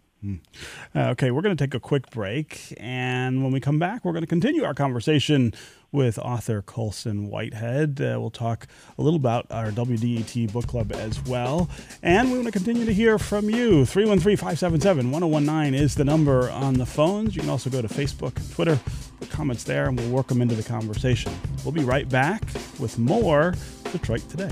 Uh, 0.95 1.11
okay, 1.11 1.31
we're 1.31 1.43
going 1.43 1.57
to 1.57 1.65
take 1.65 1.75
a 1.75 1.81
quick 1.81 2.11
break. 2.11 2.75
And 2.79 3.43
when 3.43 3.53
we 3.53 3.61
come 3.61 3.79
back, 3.79 4.05
we're 4.05 4.13
going 4.13 4.23
to 4.23 4.29
continue 4.29 4.65
our 4.65 4.75
conversation 4.75 5.53
with 5.95 6.19
author 6.19 6.61
Colson 6.61 7.31
Whitehead. 7.31 8.01
Uh, 8.01 8.19
we'll 8.19 8.31
talk 8.31 8.67
a 8.99 9.03
little 9.03 9.17
about 9.17 9.47
our 9.51 9.71
WDET 9.71 10.53
book 10.53 10.67
club 10.67 10.93
as 10.93 11.25
well. 11.25 11.71
And 12.03 12.33
we 12.33 12.39
want 12.39 12.47
to 12.47 12.53
continue 12.53 12.85
to 12.85 12.93
hear 12.93 13.17
from 13.19 13.49
you. 13.49 13.87
313 13.87 14.37
577 14.37 15.13
1019 15.13 15.75
is 15.81 15.95
the 15.95 16.05
number 16.05 16.51
on 16.51 16.75
the 16.75 16.87
phones. 16.87 17.37
You 17.37 17.43
can 17.43 17.51
also 17.51 17.71
go 17.71 17.81
to 17.81 17.89
Facebook 17.89 18.37
and 18.37 18.51
Twitter, 18.51 18.79
put 19.21 19.31
comments 19.31 19.63
there, 19.63 19.89
and 19.89 19.99
we'll 19.99 20.11
work 20.11 20.27
them 20.27 20.43
into 20.43 20.57
the 20.57 20.65
conversation. 20.65 21.33
We'll 21.65 21.73
be 21.73 21.85
right 21.85 22.09
back 22.09 22.43
with 22.81 22.99
more 22.99 23.55
Detroit 23.93 24.29
Today. 24.29 24.51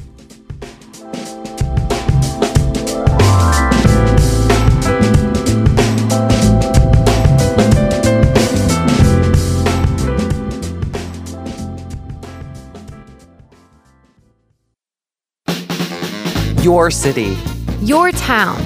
Your 16.73 16.91
city. 16.91 17.37
Your 17.83 18.13
town. 18.13 18.59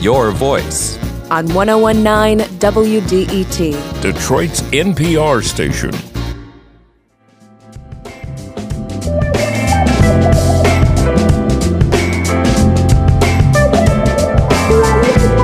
Your 0.00 0.30
voice. 0.30 0.96
On 1.28 1.44
1019 1.52 2.46
WDET. 2.60 4.00
Detroit's 4.00 4.62
NPR 4.70 5.42
station. 5.42 5.90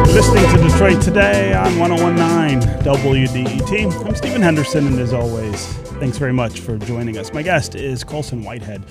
Listening 0.06 0.48
to 0.54 0.62
Detroit 0.62 1.02
Today 1.02 1.52
on 1.52 1.76
1019 1.80 2.60
WDET. 2.84 4.06
I'm 4.06 4.14
Stephen 4.14 4.40
Henderson, 4.40 4.86
and 4.86 5.00
as 5.00 5.12
always, 5.12 5.66
thanks 5.98 6.18
very 6.18 6.32
much 6.32 6.60
for 6.60 6.78
joining 6.78 7.18
us. 7.18 7.32
My 7.32 7.42
guest 7.42 7.74
is 7.74 8.04
Colson 8.04 8.44
Whitehead 8.44 8.84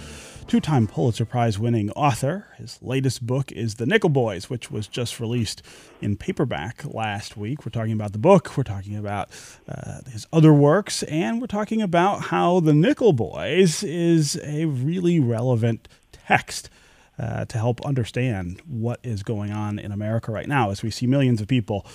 two 0.44 0.60
time 0.60 0.88
Pulitzer 0.88 1.26
Prize 1.26 1.58
winning 1.58 1.90
author. 1.92 2.48
His 2.58 2.78
latest 2.82 3.26
book 3.26 3.52
is 3.52 3.76
The 3.76 3.86
Nickel 3.86 4.10
Boys, 4.10 4.50
which 4.50 4.70
was 4.70 4.88
just 4.88 5.20
released 5.20 5.62
in 6.02 6.18
paperback 6.18 6.84
last 6.86 7.38
week. 7.38 7.66
We're 7.66 7.72
talking 7.72 7.94
about 7.94 8.12
the 8.12 8.20
book, 8.20 8.58
we're 8.58 8.64
talking 8.64 8.96
about 8.96 9.30
uh, 9.68 10.02
his 10.10 10.28
other 10.34 10.54
works, 10.54 11.04
and 11.04 11.40
we're 11.40 11.48
talking 11.48 11.82
about 11.82 12.24
how 12.26 12.60
The 12.60 12.74
Nickel 12.74 13.14
Boys 13.14 13.84
is 13.84 14.40
a 14.44 14.66
really 14.66 15.20
relevant 15.20 15.88
text. 16.12 16.70
Uh, 17.20 17.46
to 17.46 17.60
help 17.60 17.80
understand 17.86 18.60
what 18.66 19.00
is 19.04 19.22
going 19.22 19.52
on 19.52 19.78
in 19.78 19.92
America 19.92 20.32
right 20.32 20.48
now 20.48 20.72
as 20.72 20.82
we 20.82 20.90
see 20.90 21.06
millions 21.06 21.42
of 21.42 21.48
people 21.48 21.86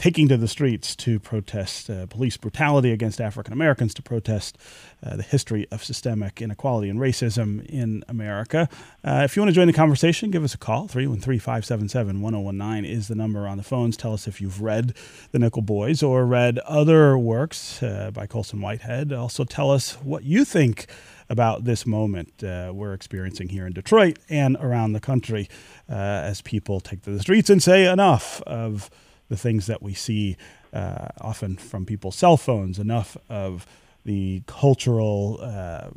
taking 0.00 0.28
to 0.28 0.38
the 0.38 0.48
streets 0.48 0.96
to 0.96 1.20
protest 1.20 1.90
uh, 1.90 2.06
police 2.06 2.38
brutality 2.38 2.90
against 2.90 3.20
African 3.20 3.52
Americans, 3.52 3.92
to 3.92 4.00
protest 4.00 4.56
uh, 5.04 5.14
the 5.14 5.22
history 5.22 5.66
of 5.70 5.84
systemic 5.84 6.40
inequality 6.40 6.88
and 6.88 6.98
racism 6.98 7.62
in 7.66 8.02
America. 8.08 8.66
Uh, 9.04 9.20
if 9.26 9.36
you 9.36 9.42
want 9.42 9.50
to 9.50 9.54
join 9.54 9.66
the 9.66 9.74
conversation, 9.74 10.30
give 10.30 10.42
us 10.42 10.54
a 10.54 10.58
call. 10.58 10.88
313 10.88 11.38
577 11.38 12.22
1019 12.22 12.90
is 12.90 13.08
the 13.08 13.14
number 13.14 13.46
on 13.46 13.58
the 13.58 13.62
phones. 13.62 13.94
Tell 13.94 14.14
us 14.14 14.26
if 14.26 14.40
you've 14.40 14.62
read 14.62 14.94
The 15.32 15.38
Nickel 15.38 15.60
Boys 15.60 16.02
or 16.02 16.24
read 16.24 16.58
other 16.60 17.18
works 17.18 17.82
uh, 17.82 18.10
by 18.10 18.26
Colson 18.26 18.62
Whitehead. 18.62 19.12
Also, 19.12 19.44
tell 19.44 19.70
us 19.70 19.98
what 20.00 20.24
you 20.24 20.46
think 20.46 20.86
about 21.28 21.64
this 21.64 21.84
moment 21.84 22.42
uh, 22.42 22.72
we're 22.74 22.94
experiencing 22.94 23.50
here 23.50 23.66
in 23.66 23.74
Detroit 23.74 24.18
and 24.30 24.56
around 24.60 24.94
the 24.94 25.00
country 25.00 25.46
uh, 25.90 25.92
as 25.92 26.40
people 26.40 26.80
take 26.80 27.02
to 27.02 27.10
the 27.10 27.20
streets 27.20 27.50
and 27.50 27.62
say 27.62 27.84
enough 27.84 28.40
of 28.46 28.88
the 29.30 29.36
things 29.36 29.66
that 29.66 29.82
we 29.82 29.94
see 29.94 30.36
uh, 30.74 31.08
often 31.20 31.56
from 31.56 31.86
people's 31.86 32.16
cell 32.16 32.36
phones, 32.36 32.78
enough 32.78 33.16
of 33.30 33.66
the 34.04 34.42
cultural 34.46 35.38
uh, 35.40 35.44
uh, 35.44 35.90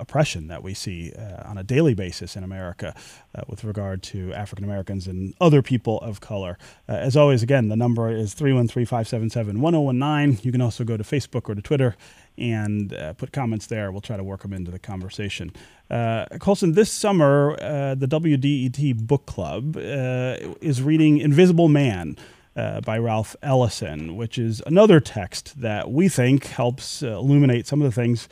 oppression 0.00 0.48
that 0.48 0.62
we 0.62 0.72
see 0.72 1.12
uh, 1.12 1.48
on 1.48 1.58
a 1.58 1.62
daily 1.62 1.92
basis 1.92 2.34
in 2.34 2.42
America 2.42 2.94
uh, 3.34 3.42
with 3.46 3.62
regard 3.62 4.02
to 4.02 4.32
African 4.32 4.64
Americans 4.64 5.06
and 5.06 5.34
other 5.40 5.60
people 5.60 6.00
of 6.00 6.20
color. 6.20 6.56
Uh, 6.88 6.92
as 6.92 7.16
always, 7.16 7.42
again, 7.42 7.68
the 7.68 7.76
number 7.76 8.10
is 8.10 8.32
313 8.32 8.86
577 8.86 9.60
1019. 9.60 10.44
You 10.44 10.52
can 10.52 10.62
also 10.62 10.84
go 10.84 10.96
to 10.96 11.04
Facebook 11.04 11.48
or 11.48 11.54
to 11.54 11.62
Twitter 11.62 11.94
and 12.38 12.94
put 13.16 13.32
comments 13.32 13.66
there. 13.66 13.90
We'll 13.90 14.02
try 14.02 14.18
to 14.18 14.24
work 14.24 14.42
them 14.42 14.52
into 14.52 14.70
the 14.70 14.78
conversation. 14.78 15.52
Colson, 15.88 16.72
this 16.72 16.92
summer, 16.92 17.56
the 17.94 18.06
WDET 18.06 19.06
Book 19.06 19.24
Club 19.24 19.78
is 19.78 20.82
reading 20.82 21.16
Invisible 21.16 21.68
Man 21.68 22.14
uh, 22.56 22.80
by 22.80 22.98
Ralph 22.98 23.36
Ellison, 23.42 24.16
which 24.16 24.38
is 24.38 24.62
another 24.66 24.98
text 24.98 25.60
that 25.60 25.90
we 25.90 26.08
think 26.08 26.46
helps 26.46 27.02
uh, 27.02 27.08
illuminate 27.08 27.66
some 27.66 27.82
of 27.82 27.86
the 27.86 28.00
things 28.00 28.28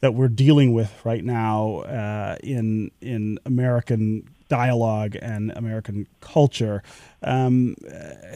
that 0.00 0.14
we're 0.14 0.28
dealing 0.28 0.74
with 0.74 0.92
right 1.04 1.24
now 1.24 1.78
uh, 1.82 2.36
in 2.42 2.90
in 3.00 3.38
American 3.46 4.28
dialogue 4.48 5.16
and 5.22 5.52
American 5.52 6.06
culture. 6.20 6.82
Um, 7.22 7.76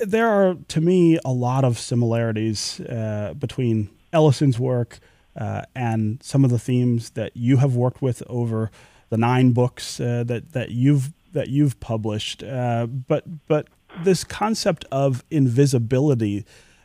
there 0.06 0.28
are, 0.28 0.54
to 0.68 0.80
me, 0.80 1.18
a 1.26 1.32
lot 1.32 1.62
of 1.64 1.78
similarities 1.78 2.80
uh, 2.80 3.34
between 3.38 3.90
Ellison's 4.14 4.58
work 4.58 4.98
uh, 5.36 5.62
and 5.74 6.22
some 6.22 6.42
of 6.42 6.50
the 6.50 6.58
themes 6.58 7.10
that 7.10 7.36
you 7.36 7.58
have 7.58 7.76
worked 7.76 8.00
with 8.00 8.22
over 8.28 8.70
the 9.10 9.18
nine 9.18 9.52
books 9.52 10.00
uh, 10.00 10.24
that 10.24 10.52
that 10.52 10.70
you've 10.70 11.12
that 11.32 11.48
you've 11.48 11.78
published. 11.80 12.42
but 12.42 13.24
but 13.48 13.66
this 14.04 14.24
concept 14.24 14.84
of 14.90 15.24
invisibility 15.30 16.44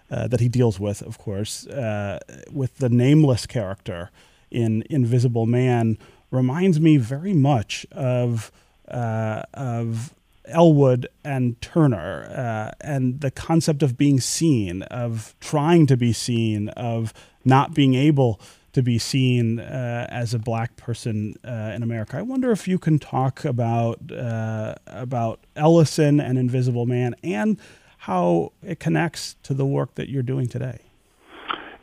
uh, 0.10 0.28
that 0.28 0.40
he 0.40 0.50
deals 0.50 0.80
with, 0.80 1.02
of 1.02 1.18
course, 1.18 1.66
uh, 1.68 2.20
with 2.52 2.78
the 2.78 2.90
nameless 2.90 3.46
character 3.46 4.10
in 4.50 4.84
Invisible 4.90 5.46
Man, 5.46 5.98
reminds 6.32 6.80
me 6.80 6.98
very 6.98 7.34
much 7.34 7.86
of 7.92 8.52
uh, 8.88 9.44
of 9.54 10.14
Elwood 10.46 11.08
and 11.24 11.62
Turner, 11.62 12.26
uh, 12.30 12.72
and 12.82 13.22
the 13.22 13.32
concept 13.32 13.84
of 13.84 13.98
being 13.98 14.20
seen, 14.20 14.82
of 14.84 15.36
trying 15.40 15.86
to 15.88 15.96
be 15.96 16.12
seen, 16.12 16.70
of 16.70 17.14
not 17.46 17.74
being 17.74 17.94
able 17.94 18.40
to 18.74 18.82
be 18.82 18.98
seen 18.98 19.60
uh, 19.60 20.08
as 20.10 20.34
a 20.34 20.40
black 20.40 20.76
person 20.78 21.36
uh, 21.44 21.74
in 21.76 21.84
America. 21.84 22.18
I 22.18 22.22
wonder 22.22 22.52
if 22.52 22.68
you 22.68 22.80
can 22.80 23.00
talk 23.00 23.44
about 23.46 24.12
uh, 24.12 24.76
about 24.88 25.42
Ellison 25.56 26.20
and 26.20 26.38
Invisible 26.38 26.86
Man 26.86 27.16
and 27.24 27.60
how 28.00 28.52
it 28.64 28.80
connects 28.80 29.36
to 29.44 29.54
the 29.54 29.66
work 29.66 29.96
that 29.96 30.10
you're 30.10 30.24
doing 30.24 30.48
today. 30.48 30.80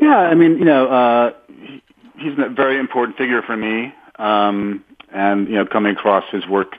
Yeah, 0.00 0.16
I 0.16 0.34
mean, 0.34 0.58
you 0.58 0.64
know, 0.64 0.88
uh, 0.88 1.32
he's 2.18 2.32
a 2.38 2.48
very 2.48 2.78
important 2.78 3.16
figure 3.16 3.42
for 3.42 3.56
me, 3.56 3.92
um, 4.16 4.84
and 5.12 5.48
you 5.48 5.54
know, 5.54 5.66
coming 5.66 5.92
across 5.92 6.24
his 6.30 6.46
work 6.46 6.76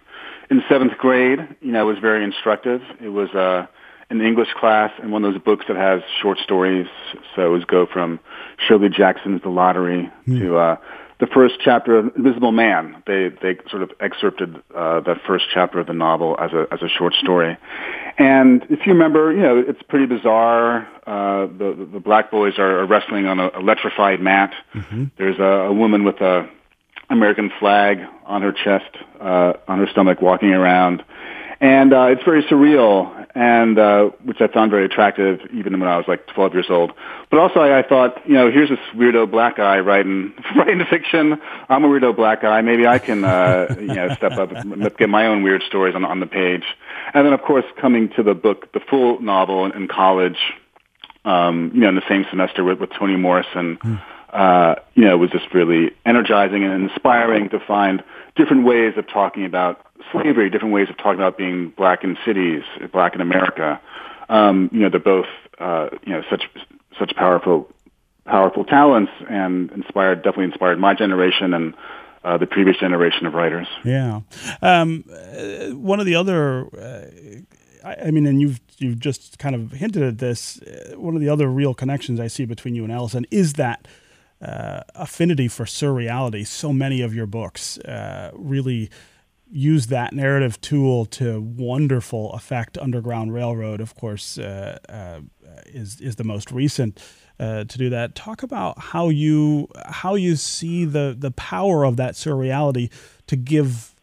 in 0.49 0.63
seventh 0.67 0.97
grade, 0.97 1.39
you 1.61 1.71
know, 1.71 1.85
was 1.85 1.99
very 1.99 2.23
instructive. 2.23 2.81
It 3.01 3.09
was 3.09 3.29
uh, 3.29 3.67
an 4.09 4.21
English 4.21 4.49
class 4.59 4.91
and 5.01 5.11
one 5.11 5.23
of 5.23 5.33
those 5.33 5.41
books 5.41 5.65
that 5.67 5.77
has 5.77 6.01
short 6.21 6.39
stories. 6.39 6.87
So 7.35 7.45
it 7.45 7.49
was 7.49 7.65
go 7.65 7.85
from 7.85 8.19
Shirley 8.67 8.89
Jackson's 8.89 9.41
The 9.41 9.49
Lottery 9.49 10.09
mm. 10.27 10.39
to 10.39 10.57
uh, 10.57 10.77
the 11.19 11.27
first 11.27 11.55
chapter 11.63 11.97
of 11.97 12.15
Invisible 12.15 12.51
Man. 12.51 13.03
They 13.05 13.29
they 13.29 13.57
sort 13.69 13.83
of 13.83 13.91
excerpted 13.99 14.55
uh, 14.75 15.01
that 15.01 15.17
first 15.27 15.45
chapter 15.53 15.79
of 15.79 15.87
the 15.87 15.93
novel 15.93 16.35
as 16.39 16.51
a 16.53 16.65
as 16.71 16.81
a 16.81 16.89
short 16.89 17.13
story. 17.13 17.57
And 18.17 18.63
if 18.69 18.85
you 18.85 18.93
remember, 18.93 19.31
you 19.31 19.41
know, 19.41 19.63
it's 19.65 19.81
pretty 19.83 20.05
bizarre. 20.05 20.87
Uh, 21.07 21.47
the, 21.47 21.87
the 21.93 21.99
black 21.99 22.31
boys 22.31 22.57
are 22.57 22.85
wrestling 22.85 23.27
on 23.27 23.39
a 23.39 23.49
electrified 23.57 24.19
mat. 24.19 24.53
Mm-hmm. 24.75 25.05
There's 25.17 25.39
a, 25.39 25.67
a 25.69 25.73
woman 25.73 26.03
with 26.03 26.19
a 26.21 26.49
American 27.09 27.51
flag 27.59 27.99
on 28.25 28.41
her 28.41 28.51
chest, 28.51 28.95
uh, 29.19 29.53
on 29.67 29.79
her 29.79 29.87
stomach, 29.91 30.21
walking 30.21 30.49
around, 30.49 31.03
and 31.61 31.93
uh, 31.93 32.07
it's 32.11 32.23
very 32.23 32.43
surreal 32.43 33.27
and 33.35 33.77
uh, 33.77 34.09
which 34.23 34.39
I 34.39 34.47
found 34.47 34.71
very 34.71 34.85
attractive 34.85 35.39
even 35.53 35.79
when 35.79 35.89
I 35.89 35.97
was 35.97 36.05
like 36.07 36.25
12 36.27 36.53
years 36.53 36.67
old. 36.69 36.93
But 37.29 37.39
also, 37.39 37.59
I, 37.59 37.79
I 37.79 37.83
thought, 37.83 38.25
you 38.25 38.33
know, 38.33 38.49
here's 38.49 38.69
this 38.69 38.79
weirdo 38.95 39.29
black 39.29 39.57
guy 39.57 39.79
writing 39.79 40.33
writing 40.55 40.83
fiction. 40.89 41.39
I'm 41.67 41.83
a 41.83 41.87
weirdo 41.87 42.15
black 42.15 42.41
guy. 42.41 42.61
Maybe 42.61 42.87
I 42.87 42.97
can, 42.97 43.23
uh, 43.23 43.75
you 43.79 43.87
know, 43.87 44.13
step 44.15 44.33
up 44.33 44.51
and 44.51 44.97
get 44.97 45.09
my 45.09 45.27
own 45.27 45.43
weird 45.43 45.63
stories 45.63 45.95
on 45.95 46.05
on 46.05 46.19
the 46.19 46.27
page. 46.27 46.63
And 47.13 47.25
then, 47.25 47.33
of 47.33 47.41
course, 47.41 47.65
coming 47.79 48.09
to 48.15 48.23
the 48.23 48.33
book, 48.33 48.71
the 48.73 48.79
full 48.79 49.21
novel 49.21 49.65
in, 49.65 49.73
in 49.73 49.87
college, 49.87 50.37
um, 51.25 51.71
you 51.73 51.81
know, 51.81 51.89
in 51.89 51.95
the 51.95 52.07
same 52.07 52.25
semester 52.29 52.63
with, 52.63 52.79
with 52.79 52.91
Toni 52.97 53.15
Morrison. 53.15 53.77
Mm. 53.77 54.01
Uh, 54.31 54.75
you 54.93 55.05
know, 55.05 55.17
was 55.17 55.31
just 55.31 55.53
really 55.53 55.91
energizing 56.05 56.63
and 56.63 56.89
inspiring 56.89 57.49
to 57.49 57.59
find 57.59 58.03
different 58.35 58.63
ways 58.63 58.93
of 58.95 59.07
talking 59.07 59.43
about 59.43 59.85
slavery, 60.11 60.49
different 60.49 60.73
ways 60.73 60.87
of 60.89 60.97
talking 60.97 61.19
about 61.19 61.37
being 61.37 61.69
black 61.69 62.03
in 62.03 62.17
cities, 62.25 62.63
black 62.91 63.15
in 63.15 63.21
America. 63.21 63.81
Um, 64.29 64.69
you 64.71 64.81
know, 64.81 64.89
they're 64.89 64.99
both 64.99 65.25
uh, 65.59 65.89
you 66.05 66.13
know 66.13 66.23
such 66.29 66.43
such 66.97 67.15
powerful 67.15 67.69
powerful 68.25 68.63
talents 68.63 69.11
and 69.29 69.71
inspired 69.71 70.17
definitely 70.17 70.45
inspired 70.45 70.79
my 70.79 70.93
generation 70.93 71.53
and 71.53 71.73
uh, 72.23 72.37
the 72.37 72.45
previous 72.45 72.77
generation 72.77 73.25
of 73.25 73.33
writers. 73.33 73.67
Yeah, 73.83 74.21
um, 74.61 75.05
uh, 75.11 75.75
one 75.75 75.99
of 75.99 76.05
the 76.05 76.15
other. 76.15 76.67
Uh, 76.67 77.41
I, 77.83 78.07
I 78.07 78.11
mean, 78.11 78.25
and 78.25 78.41
you've 78.41 78.59
you've 78.77 78.99
just 78.99 79.39
kind 79.39 79.55
of 79.55 79.71
hinted 79.71 80.03
at 80.03 80.17
this. 80.17 80.61
Uh, 80.61 80.99
one 80.99 81.15
of 81.15 81.21
the 81.21 81.29
other 81.29 81.47
real 81.47 81.73
connections 81.73 82.19
I 82.19 82.27
see 82.27 82.45
between 82.45 82.75
you 82.75 82.83
and 82.83 82.91
Ellison 82.91 83.25
is 83.31 83.53
that 83.53 83.87
uh, 84.41 84.81
affinity 84.95 85.47
for 85.47 85.65
surreality. 85.65 86.45
So 86.45 86.71
many 86.71 87.01
of 87.01 87.13
your 87.13 87.25
books 87.25 87.77
uh, 87.79 88.31
really 88.33 88.89
use 89.51 89.87
that 89.87 90.13
narrative 90.13 90.61
tool 90.61 91.05
to 91.05 91.41
wonderful 91.41 92.33
effect. 92.33 92.77
Underground 92.77 93.33
Railroad, 93.33 93.81
of 93.81 93.95
course, 93.95 94.37
uh, 94.37 94.77
uh 94.87 95.21
is 95.65 95.99
is 96.01 96.15
the 96.15 96.23
most 96.23 96.51
recent. 96.51 97.01
Uh, 97.39 97.63
to 97.63 97.77
do 97.77 97.89
that, 97.89 98.15
talk 98.15 98.43
about 98.43 98.77
how 98.77 99.07
you 99.07 99.67
how 99.85 100.15
you 100.15 100.35
see 100.35 100.83
the 100.85 101.15
the 101.17 101.31
power 101.31 101.85
of 101.85 101.95
that 101.95 102.13
surreality 102.13 102.91
to 103.27 103.35
give 103.35 103.95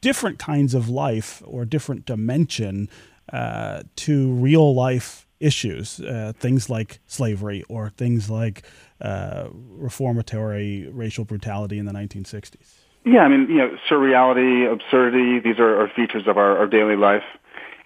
different 0.00 0.38
kinds 0.38 0.74
of 0.74 0.88
life 0.88 1.42
or 1.46 1.64
different 1.64 2.04
dimension 2.04 2.88
uh, 3.32 3.82
to 3.94 4.32
real 4.32 4.74
life 4.74 5.26
issues, 5.42 6.00
uh, 6.00 6.32
things 6.38 6.70
like 6.70 7.00
slavery 7.06 7.64
or 7.68 7.90
things 7.90 8.30
like 8.30 8.62
uh, 9.00 9.48
reformatory 9.52 10.88
racial 10.92 11.24
brutality 11.24 11.78
in 11.78 11.86
the 11.86 11.92
1960s? 11.92 12.78
Yeah, 13.04 13.20
I 13.20 13.28
mean, 13.28 13.48
you 13.48 13.56
know, 13.56 13.76
surreality, 13.90 14.72
absurdity, 14.72 15.40
these 15.40 15.58
are, 15.58 15.82
are 15.82 15.88
features 15.88 16.28
of 16.28 16.38
our, 16.38 16.58
our 16.58 16.66
daily 16.66 16.96
life. 16.96 17.24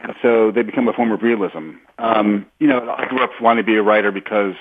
And 0.00 0.14
so 0.20 0.50
they 0.50 0.62
become 0.62 0.88
a 0.88 0.92
form 0.92 1.10
of 1.10 1.22
realism. 1.22 1.70
Um, 1.98 2.46
you 2.58 2.66
know, 2.66 2.94
I 2.96 3.06
grew 3.06 3.24
up 3.24 3.30
wanting 3.40 3.64
to 3.64 3.66
be 3.66 3.76
a 3.76 3.82
writer 3.82 4.12
because, 4.12 4.54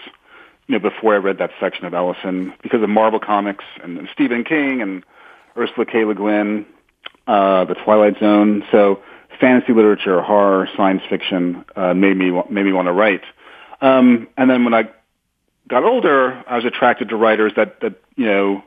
you 0.67 0.73
know, 0.73 0.79
before 0.79 1.13
I 1.13 1.17
read 1.17 1.39
that 1.39 1.51
section 1.59 1.85
of 1.85 1.93
Ellison, 1.93 2.53
because 2.63 2.81
of 2.81 2.89
Marvel 2.89 3.19
Comics 3.19 3.65
and, 3.83 3.97
and 3.97 4.07
Stephen 4.13 4.45
King 4.45 4.81
and 4.81 5.03
Ursula 5.57 5.85
K. 5.85 6.05
Le 6.05 6.15
Guin, 6.15 6.65
uh, 7.27 7.65
The 7.65 7.75
Twilight 7.75 8.17
Zone. 8.19 8.63
So 8.71 9.01
fantasy 9.39 9.73
literature, 9.73 10.21
horror, 10.21 10.69
science 10.75 11.01
fiction 11.09 11.65
uh, 11.75 11.93
made 11.93 12.17
me 12.17 12.31
made 12.49 12.63
me 12.63 12.73
want 12.73 12.87
to 12.87 12.93
write. 12.93 13.23
Um, 13.81 14.27
and 14.37 14.49
then 14.49 14.63
when 14.63 14.73
I 14.73 14.89
got 15.67 15.83
older, 15.83 16.43
I 16.47 16.55
was 16.55 16.65
attracted 16.65 17.09
to 17.09 17.15
writers 17.15 17.53
that 17.55 17.79
that 17.81 17.95
you 18.15 18.25
know 18.25 18.63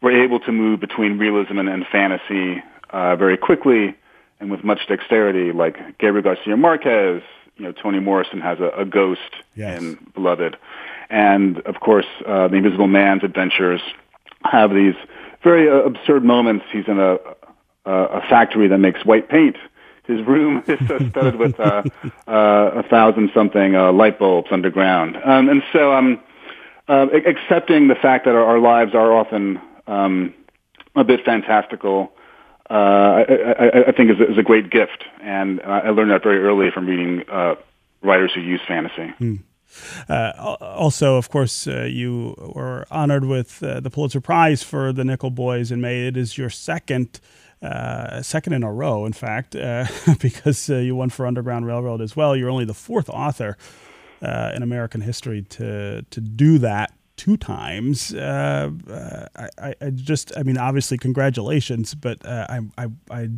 were 0.00 0.12
able 0.24 0.40
to 0.40 0.52
move 0.52 0.80
between 0.80 1.18
realism 1.18 1.58
and, 1.58 1.68
and 1.68 1.86
fantasy 1.86 2.62
uh, 2.90 3.16
very 3.16 3.36
quickly 3.36 3.94
and 4.40 4.50
with 4.50 4.64
much 4.64 4.80
dexterity, 4.88 5.52
like 5.52 5.98
Gabriel 5.98 6.22
Garcia 6.22 6.56
Marquez. 6.56 7.22
You 7.56 7.66
know, 7.66 7.72
Toni 7.72 8.00
Morrison 8.00 8.40
has 8.40 8.58
a, 8.58 8.70
a 8.70 8.84
ghost 8.86 9.20
yes. 9.54 9.80
in 9.80 9.98
Beloved, 10.14 10.56
and 11.10 11.58
of 11.60 11.80
course, 11.80 12.06
uh, 12.26 12.48
the 12.48 12.56
Invisible 12.56 12.86
Man's 12.86 13.22
adventures 13.22 13.82
have 14.44 14.70
these 14.70 14.94
very 15.44 15.68
uh, 15.68 15.82
absurd 15.82 16.24
moments. 16.24 16.64
He's 16.72 16.88
in 16.88 16.98
a, 16.98 17.18
a 17.84 17.90
a 17.90 18.20
factory 18.28 18.68
that 18.68 18.78
makes 18.78 19.04
white 19.04 19.28
paint, 19.28 19.56
his 20.10 20.26
room 20.26 20.62
is 20.68 20.78
studded 21.10 21.36
with 21.36 21.58
uh, 21.58 21.82
uh, 22.26 22.32
a 22.74 22.82
thousand 22.84 23.30
something 23.34 23.76
uh, 23.76 23.92
light 23.92 24.18
bulbs 24.18 24.48
underground. 24.50 25.16
Um, 25.16 25.48
and 25.48 25.62
so 25.72 25.92
um, 25.92 26.20
uh, 26.88 27.06
accepting 27.26 27.88
the 27.88 27.94
fact 27.94 28.24
that 28.24 28.34
our, 28.34 28.44
our 28.44 28.58
lives 28.58 28.94
are 28.94 29.12
often 29.12 29.60
um, 29.86 30.34
a 30.96 31.04
bit 31.04 31.24
fantastical, 31.24 32.12
uh, 32.68 32.74
I, 32.74 33.22
I, 33.22 33.88
I 33.88 33.92
think 33.92 34.10
is, 34.10 34.20
is 34.20 34.38
a 34.38 34.42
great 34.42 34.70
gift. 34.70 35.04
And 35.22 35.60
I 35.62 35.90
learned 35.90 36.10
that 36.10 36.22
very 36.22 36.42
early 36.42 36.70
from 36.70 36.86
reading 36.86 37.24
uh, 37.28 37.54
writers 38.02 38.32
who 38.34 38.40
use 38.40 38.60
fantasy. 38.66 39.08
Hmm. 39.18 39.36
Uh, 40.08 40.56
also, 40.60 41.16
of 41.16 41.28
course, 41.30 41.66
uh, 41.66 41.84
you 41.84 42.34
were 42.54 42.86
honored 42.90 43.24
with 43.24 43.62
uh, 43.62 43.80
the 43.80 43.90
Pulitzer 43.90 44.20
Prize 44.20 44.62
for 44.62 44.92
the 44.92 45.04
Nickel 45.04 45.30
Boys 45.30 45.70
in 45.70 45.80
May. 45.80 46.06
It 46.06 46.16
is 46.16 46.36
your 46.36 46.50
second 46.50 47.20
uh, 47.62 48.22
second 48.22 48.54
in 48.54 48.62
a 48.62 48.72
row, 48.72 49.04
in 49.04 49.12
fact, 49.12 49.54
uh, 49.54 49.86
because 50.20 50.70
uh, 50.70 50.76
you 50.76 50.96
won 50.96 51.10
for 51.10 51.26
Underground 51.26 51.66
Railroad 51.66 52.00
as 52.00 52.16
well. 52.16 52.34
You're 52.34 52.50
only 52.50 52.64
the 52.64 52.74
fourth 52.74 53.08
author 53.10 53.56
uh, 54.22 54.52
in 54.54 54.62
American 54.62 55.00
history 55.00 55.42
to 55.42 56.02
to 56.10 56.20
do 56.20 56.58
that 56.58 56.92
two 57.16 57.36
times. 57.36 58.14
Uh, 58.14 58.70
I, 59.58 59.74
I, 59.80 59.90
just, 59.90 60.32
I 60.38 60.42
mean, 60.42 60.56
obviously, 60.56 60.96
congratulations, 60.96 61.94
but 61.94 62.26
I, 62.26 62.60
I, 62.78 62.86
I 63.10 63.28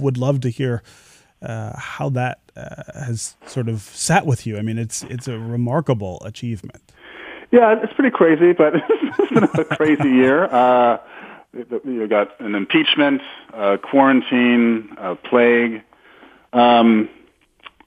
would 0.00 0.16
love 0.16 0.40
to 0.42 0.48
hear. 0.48 0.82
how 1.42 2.08
that 2.10 2.38
has 2.94 3.36
sort 3.46 3.68
of 3.68 3.80
sat 3.80 4.26
with 4.26 4.46
you. 4.46 4.58
I 4.58 4.62
mean, 4.62 4.78
it's 4.78 5.02
it's 5.04 5.26
a 5.26 5.38
remarkable 5.38 6.22
achievement. 6.24 6.82
Yeah, 7.52 7.74
it's 7.82 7.92
pretty 7.92 8.10
crazy, 8.10 8.52
but 8.52 8.74
it's 9.18 9.32
been 9.32 9.44
a 9.44 9.76
crazy 9.76 10.08
year. 10.08 10.44
Uh, 10.44 10.98
you 11.52 12.06
got 12.08 12.40
an 12.40 12.54
impeachment, 12.54 13.20
uh, 13.52 13.76
quarantine, 13.78 14.96
uh, 14.98 15.14
plague. 15.16 15.82
Um, 16.52 17.08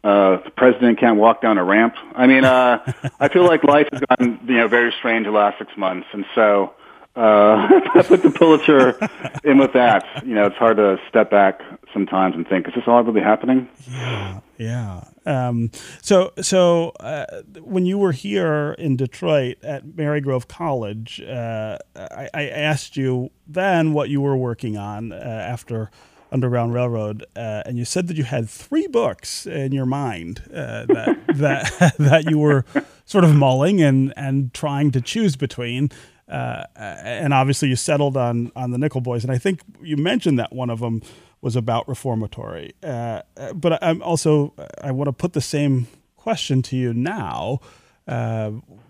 uh, 0.03 0.43
the 0.43 0.51
president 0.55 0.99
can't 0.99 1.17
walk 1.17 1.41
down 1.41 1.57
a 1.57 1.63
ramp. 1.63 1.95
I 2.15 2.27
mean, 2.27 2.45
uh, 2.45 2.79
I 3.19 3.27
feel 3.29 3.43
like 3.43 3.63
life 3.63 3.87
has 3.91 4.01
gotten 4.01 4.39
you 4.47 4.57
know 4.57 4.67
very 4.67 4.93
strange 4.99 5.25
the 5.25 5.31
last 5.31 5.57
six 5.57 5.71
months, 5.75 6.07
and 6.13 6.25
so 6.35 6.73
uh, 7.15 7.67
I 7.95 8.03
put 8.07 8.21
the 8.21 8.29
Pulitzer 8.29 8.97
in 9.43 9.57
with 9.57 9.73
that. 9.73 10.23
You 10.25 10.35
know, 10.35 10.45
it's 10.45 10.57
hard 10.57 10.77
to 10.77 10.97
step 11.09 11.31
back 11.31 11.61
sometimes 11.93 12.35
and 12.35 12.47
think, 12.47 12.67
is 12.67 12.75
this 12.75 12.83
all 12.87 13.03
really 13.03 13.21
happening? 13.21 13.67
Yeah, 13.89 14.41
yeah. 14.57 15.05
Um, 15.25 15.71
so, 16.01 16.31
so 16.41 16.89
uh, 16.99 17.41
when 17.61 17.85
you 17.85 17.97
were 17.97 18.11
here 18.11 18.75
in 18.77 18.95
Detroit 18.95 19.57
at 19.63 19.85
Marygrove 19.85 20.47
College, 20.47 21.21
uh, 21.21 21.77
I, 21.95 22.29
I, 22.33 22.47
asked 22.47 22.95
you 22.95 23.31
then 23.47 23.93
what 23.93 24.09
you 24.09 24.21
were 24.21 24.37
working 24.37 24.77
on 24.77 25.11
uh, 25.11 25.15
after 25.15 25.89
Underground 26.31 26.73
Railroad, 26.73 27.25
uh, 27.35 27.63
and 27.65 27.77
you 27.77 27.85
said 27.85 28.07
that 28.07 28.17
you 28.17 28.23
had 28.23 28.49
three 28.49 28.87
books 28.87 29.45
in 29.45 29.71
your 29.71 29.85
mind 29.85 30.43
uh, 30.53 30.85
that 30.85 31.17
that 31.35 31.93
that 31.97 32.29
you 32.29 32.37
were 32.37 32.65
sort 33.05 33.23
of 33.23 33.33
mulling 33.33 33.81
and 33.81 34.13
and 34.17 34.53
trying 34.53 34.91
to 34.91 35.01
choose 35.01 35.35
between. 35.35 35.91
Uh, 36.27 36.63
and 36.75 37.33
obviously, 37.33 37.69
you 37.69 37.75
settled 37.75 38.17
on 38.17 38.51
on 38.55 38.71
the 38.71 38.77
Nickel 38.77 39.01
Boys, 39.01 39.23
and 39.23 39.31
I 39.31 39.37
think 39.37 39.61
you 39.81 39.95
mentioned 39.95 40.37
that 40.39 40.53
one 40.53 40.69
of 40.69 40.79
them 40.79 41.01
was 41.45 41.55
about 41.55 41.87
reformatory. 41.87 42.73
Uh, 42.83 43.21
but 43.53 43.81
I'm 43.83 44.01
also 44.01 44.51
I 44.81 44.91
want 44.91 45.07
to 45.09 45.13
put 45.13 45.33
the 45.33 45.41
same 45.41 45.87
question 46.17 46.63
to 46.63 46.75
you 46.75 46.91
now. 46.91 47.59
Uh, 48.07 48.49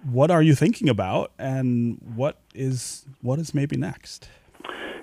what 0.09 0.31
are 0.31 0.41
you 0.41 0.55
thinking 0.55 0.87
about, 0.87 1.31
and 1.37 1.97
what 2.15 2.37
is 2.53 3.05
what 3.21 3.39
is 3.39 3.53
maybe 3.53 3.75
next? 3.75 4.29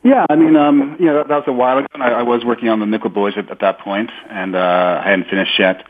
Yeah, 0.02 0.24
I 0.30 0.34
mean, 0.34 0.56
um, 0.56 0.96
you 0.98 1.06
know, 1.06 1.18
that, 1.18 1.28
that 1.28 1.36
was 1.36 1.44
a 1.46 1.52
while 1.52 1.78
ago. 1.78 1.86
I, 1.94 2.10
I 2.10 2.22
was 2.22 2.42
working 2.42 2.70
on 2.70 2.80
the 2.80 2.86
Nickel 2.86 3.10
Boys 3.10 3.34
at, 3.36 3.50
at 3.50 3.60
that 3.60 3.78
point, 3.80 4.10
and 4.30 4.56
uh, 4.56 5.02
I 5.04 5.10
hadn't 5.10 5.28
finished 5.28 5.58
yet. 5.58 5.84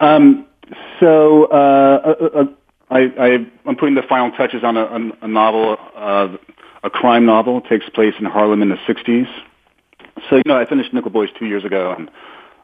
Um, 0.00 0.46
so 1.00 1.46
uh, 1.46 2.14
uh, 2.20 2.40
uh 2.40 2.44
I, 2.90 3.00
I, 3.18 3.46
I'm 3.64 3.76
putting 3.76 3.94
the 3.94 4.02
final 4.02 4.30
touches 4.36 4.62
on 4.62 4.76
a, 4.76 4.84
a, 4.84 5.24
a 5.24 5.28
novel, 5.28 5.76
uh, 5.96 6.36
a 6.84 6.90
crime 6.90 7.24
novel. 7.24 7.58
It 7.58 7.64
takes 7.68 7.88
place 7.88 8.14
in 8.18 8.26
Harlem 8.26 8.60
in 8.60 8.68
the 8.68 8.76
'60s. 8.86 9.28
So, 10.28 10.36
you 10.36 10.42
know, 10.46 10.56
I 10.56 10.66
finished 10.66 10.92
Nickel 10.92 11.10
Boys 11.10 11.28
two 11.38 11.46
years 11.46 11.64
ago, 11.64 11.94
and 11.96 12.10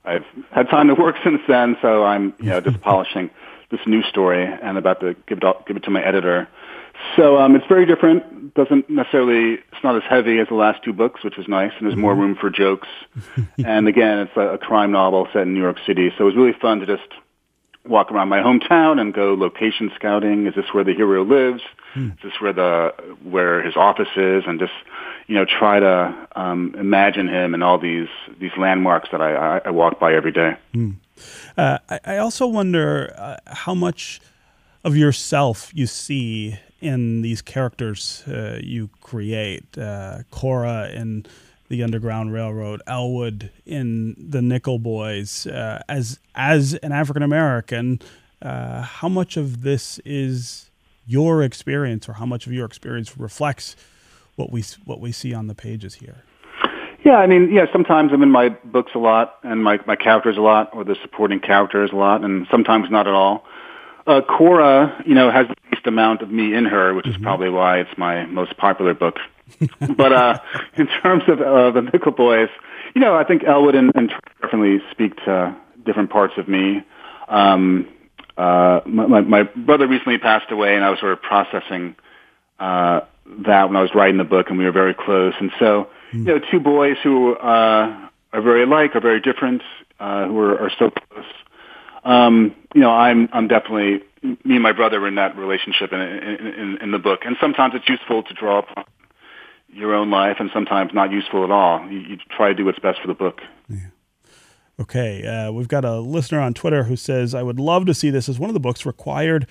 I've 0.05 0.25
had 0.51 0.69
time 0.69 0.89
to 0.89 0.95
work 0.95 1.17
since 1.25 1.41
then. 1.49 1.77
So 1.83 2.05
I'm, 2.05 2.35
you 2.39 2.51
know, 2.51 2.61
just 2.61 2.81
polishing 2.83 3.31
this 3.71 3.81
new 3.87 4.03
story 4.03 4.45
and 4.45 4.77
about 4.77 5.01
to 5.01 5.15
give 5.27 5.39
it 5.43 5.67
give 5.67 5.77
it 5.77 5.85
to 5.85 5.91
my 5.91 6.03
editor. 6.03 6.49
So 7.17 7.39
um, 7.39 7.57
it's 7.57 7.67
very 7.67 7.87
different. 7.87 8.55
Doesn't 8.55 8.89
necessarily. 8.89 9.55
It's 9.55 9.85
not 9.85 9.97
as 9.97 10.03
heavy 10.09 10.39
as 10.39 10.49
the 10.49 10.55
last 10.55 10.85
two 10.85 10.93
books, 10.93 11.25
which 11.25 11.37
was 11.37 11.49
nice, 11.49 11.73
and 11.79 11.87
there's 11.87 11.99
more 11.99 12.13
mm-hmm. 12.13 12.21
room 12.21 12.37
for 12.41 12.51
jokes. 12.51 12.89
and 13.65 13.89
again, 13.89 14.19
it's 14.21 14.37
a, 14.37 14.55
a 14.55 14.59
crime 14.59 14.93
novel 14.93 15.27
set 15.33 15.43
in 15.43 15.55
New 15.55 15.61
York 15.61 15.79
City, 15.87 16.13
so 16.17 16.25
it 16.25 16.27
was 16.27 16.37
really 16.37 16.57
fun 16.61 16.81
to 16.81 16.87
just 16.87 17.09
walk 17.87 18.13
around 18.13 18.29
my 18.29 18.39
hometown 18.39 19.01
and 19.01 19.13
go 19.13 19.35
location 19.35 19.91
scouting. 19.95 20.47
Is 20.47 20.55
this 20.55 20.67
where 20.73 20.85
the 20.85 20.95
hero 20.95 21.25
lives? 21.25 21.63
Hmm. 21.95 22.11
Is 22.11 22.19
this 22.23 22.41
where 22.41 22.53
the 22.53 22.95
where 23.23 23.63
his 23.63 23.77
office 23.77 24.09
is? 24.17 24.45
And 24.47 24.59
just 24.59 24.73
you 25.27 25.35
know 25.35 25.45
try 25.45 25.81
to 25.81 26.29
um, 26.37 26.75
imagine 26.79 27.29
him 27.29 27.55
and 27.55 27.63
all 27.63 27.79
these 27.79 28.09
these 28.39 28.53
landmarks 28.57 29.09
that 29.13 29.21
I, 29.21 29.35
I, 29.35 29.61
I 29.67 29.71
walk 29.71 29.99
by 29.99 30.15
every 30.15 30.33
day. 30.33 30.57
Hmm. 30.73 30.91
Uh, 31.57 31.79
I, 31.89 32.01
I, 32.05 32.19
also 32.19 32.47
wonder 32.47 33.15
uh, 33.17 33.37
how 33.47 33.75
much 33.75 34.21
of 34.83 34.97
yourself 34.97 35.71
you 35.75 35.87
see 35.87 36.59
in 36.81 37.23
these 37.23 37.43
characters 37.43 38.25
uh, 38.27 38.59
you 38.63 38.91
create. 39.01 39.79
Uh, 39.79 40.23
Cora 40.31 40.91
in 40.91 41.25
the 41.73 41.83
Underground 41.83 42.35
Railroad, 42.35 42.83
Elwood 42.87 43.51
in 43.65 44.15
the 44.19 44.43
Nickel 44.43 44.79
Boys. 44.79 45.47
Uh, 45.47 45.83
as 45.89 46.21
as 46.35 46.75
an 46.75 46.93
African 46.93 47.23
American, 47.23 47.99
uh, 48.43 48.83
how 48.83 49.09
much 49.09 49.39
of 49.39 49.63
this 49.63 49.99
is 50.05 50.71
your 51.07 51.43
experience, 51.43 52.11
or 52.11 52.13
how 52.13 52.27
much 52.27 52.47
of 52.47 52.53
your 52.53 52.67
experience 52.67 53.17
reflects 53.17 53.75
what 54.37 54.53
we 54.53 54.63
what 54.85 55.01
we 55.01 55.13
see 55.13 55.33
on 55.33 55.47
the 55.47 55.55
pages 55.55 55.95
here? 55.95 56.25
Yeah, 57.07 57.17
I 57.17 57.27
mean, 57.27 57.51
yeah, 57.51 57.65
sometimes 57.73 58.13
I'm 58.13 58.23
in 58.23 58.31
my 58.31 58.51
books 58.51 58.93
a 58.95 58.99
lot 58.99 59.39
and 59.43 59.65
my, 59.65 59.81
my 59.87 59.97
characters 59.97 60.37
a 60.37 60.41
lot 60.41 60.71
or 60.75 60.85
the 60.85 60.95
supporting 61.03 61.41
characters 61.41 61.91
a 61.91 61.97
lot 61.97 62.23
and 62.23 62.47
sometimes 62.49 62.91
not 62.91 63.09
at 63.09 63.15
all. 63.15 63.45
Uh, 64.07 64.21
Cora, 64.21 65.03
you 65.05 65.15
know, 65.15 65.29
has 65.31 65.49
the 65.49 65.57
least 65.73 65.87
amount 65.87 66.23
of 66.23 66.31
me 66.31 66.55
in 66.55 66.65
her, 66.65 66.95
which 66.95 67.09
is 67.09 67.15
mm-hmm. 67.15 67.25
probably 67.25 67.49
why 67.49 67.81
it's 67.81 67.99
my 67.99 68.27
most 68.27 68.57
popular 68.57 68.95
book. 68.95 69.17
but 69.97 70.13
uh, 70.13 70.39
in 70.77 70.87
terms 71.03 71.25
of 71.29 71.41
uh, 71.41 71.71
the 71.71 71.83
Nickel 71.93 72.13
Boys, 72.13 72.49
you 72.95 73.01
know, 73.01 73.15
I 73.15 73.25
think 73.25 73.45
Elwood 73.45 73.75
and, 73.75 73.93
and 73.95 74.13
definitely 74.41 74.81
speak 74.91 75.17
to 75.25 75.57
different 75.85 76.11
parts 76.11 76.35
of 76.37 76.49
me. 76.49 76.83
Um, 77.29 77.89
uh, 78.37 78.81
my, 78.87 79.21
my 79.21 79.43
brother 79.43 79.87
recently 79.87 80.19
passed 80.19 80.51
away, 80.51 80.75
and 80.75 80.85
I 80.85 80.91
was 80.91 81.01
sort 81.01 81.13
of 81.13 81.23
processing 81.23 81.97
uh, 82.59 83.01
that 83.47 83.69
when 83.69 83.77
I 83.77 83.83
was 83.83 83.91
writing 83.95 84.19
the 84.19 84.25
book, 84.25 84.47
and 84.49 84.59
we 84.59 84.65
were 84.65 84.73
very 84.73 84.95
close. 84.95 85.35
And 85.39 85.51
so, 85.59 85.89
mm. 86.13 86.19
you 86.19 86.25
know, 86.25 86.41
two 86.51 86.61
boys 86.61 86.97
who 87.03 87.35
uh, 87.35 88.09
are 88.33 88.43
very 88.43 88.65
alike, 88.65 88.95
are 88.95 89.01
very 89.01 89.21
different, 89.21 89.63
uh, 90.01 90.27
who 90.27 90.39
are, 90.41 90.59
are 90.59 90.73
so 90.79 90.91
close. 90.91 91.27
Um, 92.05 92.55
you 92.75 92.81
know, 92.81 92.91
I'm 92.91 93.29
I'm 93.33 93.49
definitely 93.49 94.03
me 94.23 94.55
and 94.55 94.63
my 94.63 94.73
brother 94.73 95.01
are 95.01 95.09
in 95.09 95.17
that 95.17 95.37
relationship 95.37 95.93
in, 95.93 96.01
in, 96.01 96.47
in, 96.47 96.79
in 96.83 96.91
the 96.91 96.99
book, 96.99 97.21
and 97.25 97.37
sometimes 97.41 97.75
it's 97.77 97.89
useful 97.89 98.23
to 98.23 98.35
draw 98.35 98.61
upon 98.61 98.85
your 99.73 99.95
own 99.95 100.11
life, 100.11 100.37
and 100.39 100.51
sometimes 100.53 100.93
not 100.95 101.11
useful 101.11 101.45
at 101.45 101.51
all. 101.51 101.87
You, 101.91 102.01
you 102.01 102.17
try 102.31 102.49
to 102.49 102.55
do 102.55 102.65
what's 102.65 102.79
best 102.79 103.01
for 103.01 103.09
the 103.09 103.15
book. 103.15 103.41
Yeah. 103.69 103.89
Okay, 104.81 105.27
uh, 105.27 105.53
we've 105.53 105.69
got 105.69 105.85
a 105.85 106.01
listener 106.01 106.41
on 106.41 106.55
Twitter 106.55 106.85
who 106.85 106.97
says, 106.97 107.35
"I 107.35 107.43
would 107.43 107.61
love 107.61 107.87
to 107.87 107.95
see 107.95 108.11
this 108.11 108.29
as 108.29 108.39
one 108.39 108.51
of 108.51 108.55
the 108.55 108.61
books 108.61 108.87
required 108.87 109.47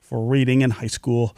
for 0.00 0.24
reading 0.24 0.62
in 0.62 0.70
high 0.70 0.86
school." 0.88 1.36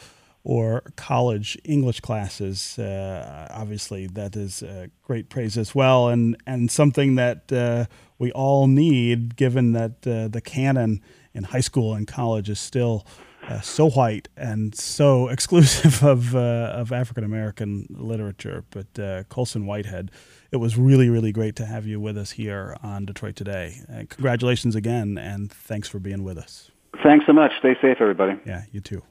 or 0.48 0.80
college 0.94 1.58
English 1.64 1.98
classes. 1.98 2.78
Uh, 2.78 3.48
obviously, 3.50 4.06
that 4.06 4.36
is 4.36 4.62
uh, 4.62 4.86
great 5.02 5.28
praise 5.28 5.58
as 5.58 5.74
well, 5.74 6.06
and 6.08 6.36
and 6.46 6.70
something 6.70 7.16
that 7.16 7.50
uh, 7.52 7.86
we 8.16 8.30
all 8.30 8.68
need, 8.68 9.34
given 9.34 9.72
that 9.72 10.06
uh, 10.06 10.28
the 10.28 10.40
canon 10.40 11.02
in 11.34 11.42
high 11.42 11.60
school 11.60 11.94
and 11.94 12.06
college 12.06 12.48
is 12.48 12.60
still 12.60 13.04
uh, 13.48 13.60
so 13.60 13.90
white 13.90 14.28
and 14.36 14.74
so 14.74 15.28
exclusive 15.36 16.02
of 16.02 16.34
uh, 16.34 16.72
of 16.74 16.92
African 16.92 17.24
American 17.24 17.86
literature. 17.90 18.64
But 18.70 19.28
Colson 19.28 19.66
Whitehead, 19.66 20.10
it 20.52 20.56
was 20.56 20.76
really 20.76 21.08
really 21.08 21.32
great 21.32 21.56
to 21.56 21.66
have 21.66 21.86
you 21.86 22.00
with 22.00 22.16
us 22.16 22.32
here 22.32 22.76
on 22.82 23.06
Detroit 23.06 23.36
Today. 23.36 23.80
congratulations 24.08 24.74
again, 24.74 25.18
and 25.18 25.50
thanks 25.50 25.88
for 25.88 25.98
being 25.98 26.22
with 26.24 26.38
us. 26.38 26.70
Thanks 27.02 27.26
so 27.26 27.32
much. 27.32 27.52
Stay 27.58 27.74
safe, 27.80 27.98
everybody. 28.00 28.38
Yeah, 28.46 28.64
you 28.72 28.80
too 28.80 29.02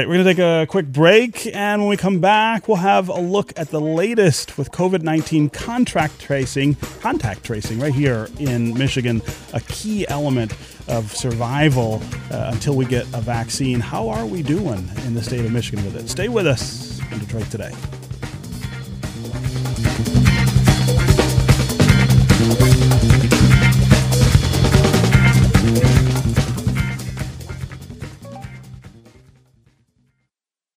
right, 0.00 0.08
we're 0.08 0.14
going 0.14 0.24
to 0.24 0.34
take 0.34 0.40
a 0.40 0.66
quick 0.68 0.86
break, 0.86 1.46
and 1.54 1.80
when 1.80 1.88
we 1.88 1.96
come 1.96 2.18
back, 2.18 2.66
we'll 2.66 2.78
have 2.78 3.08
a 3.08 3.20
look 3.20 3.52
at 3.56 3.68
the 3.68 3.80
latest 3.80 4.58
with 4.58 4.72
COVID 4.72 5.02
19 5.02 5.50
contract 5.50 6.20
tracing, 6.20 6.74
contact 7.00 7.44
tracing 7.44 7.78
right 7.78 7.94
here 7.94 8.28
in 8.40 8.76
Michigan, 8.76 9.22
a 9.52 9.60
key 9.60 10.04
element 10.08 10.52
of 10.88 11.14
survival 11.14 12.02
uh, 12.32 12.50
until 12.52 12.74
we 12.74 12.86
get 12.86 13.06
a 13.14 13.20
vaccine. 13.20 13.78
How 13.78 14.08
are 14.08 14.26
we 14.26 14.42
doing 14.42 14.90
in 15.06 15.14
the 15.14 15.22
state 15.22 15.44
of 15.44 15.52
Michigan 15.52 15.84
with 15.84 15.94
it? 15.94 16.08
Stay 16.08 16.28
with 16.28 16.46
us 16.46 17.00
in 17.12 17.20
Detroit 17.20 17.48
today. 17.50 17.72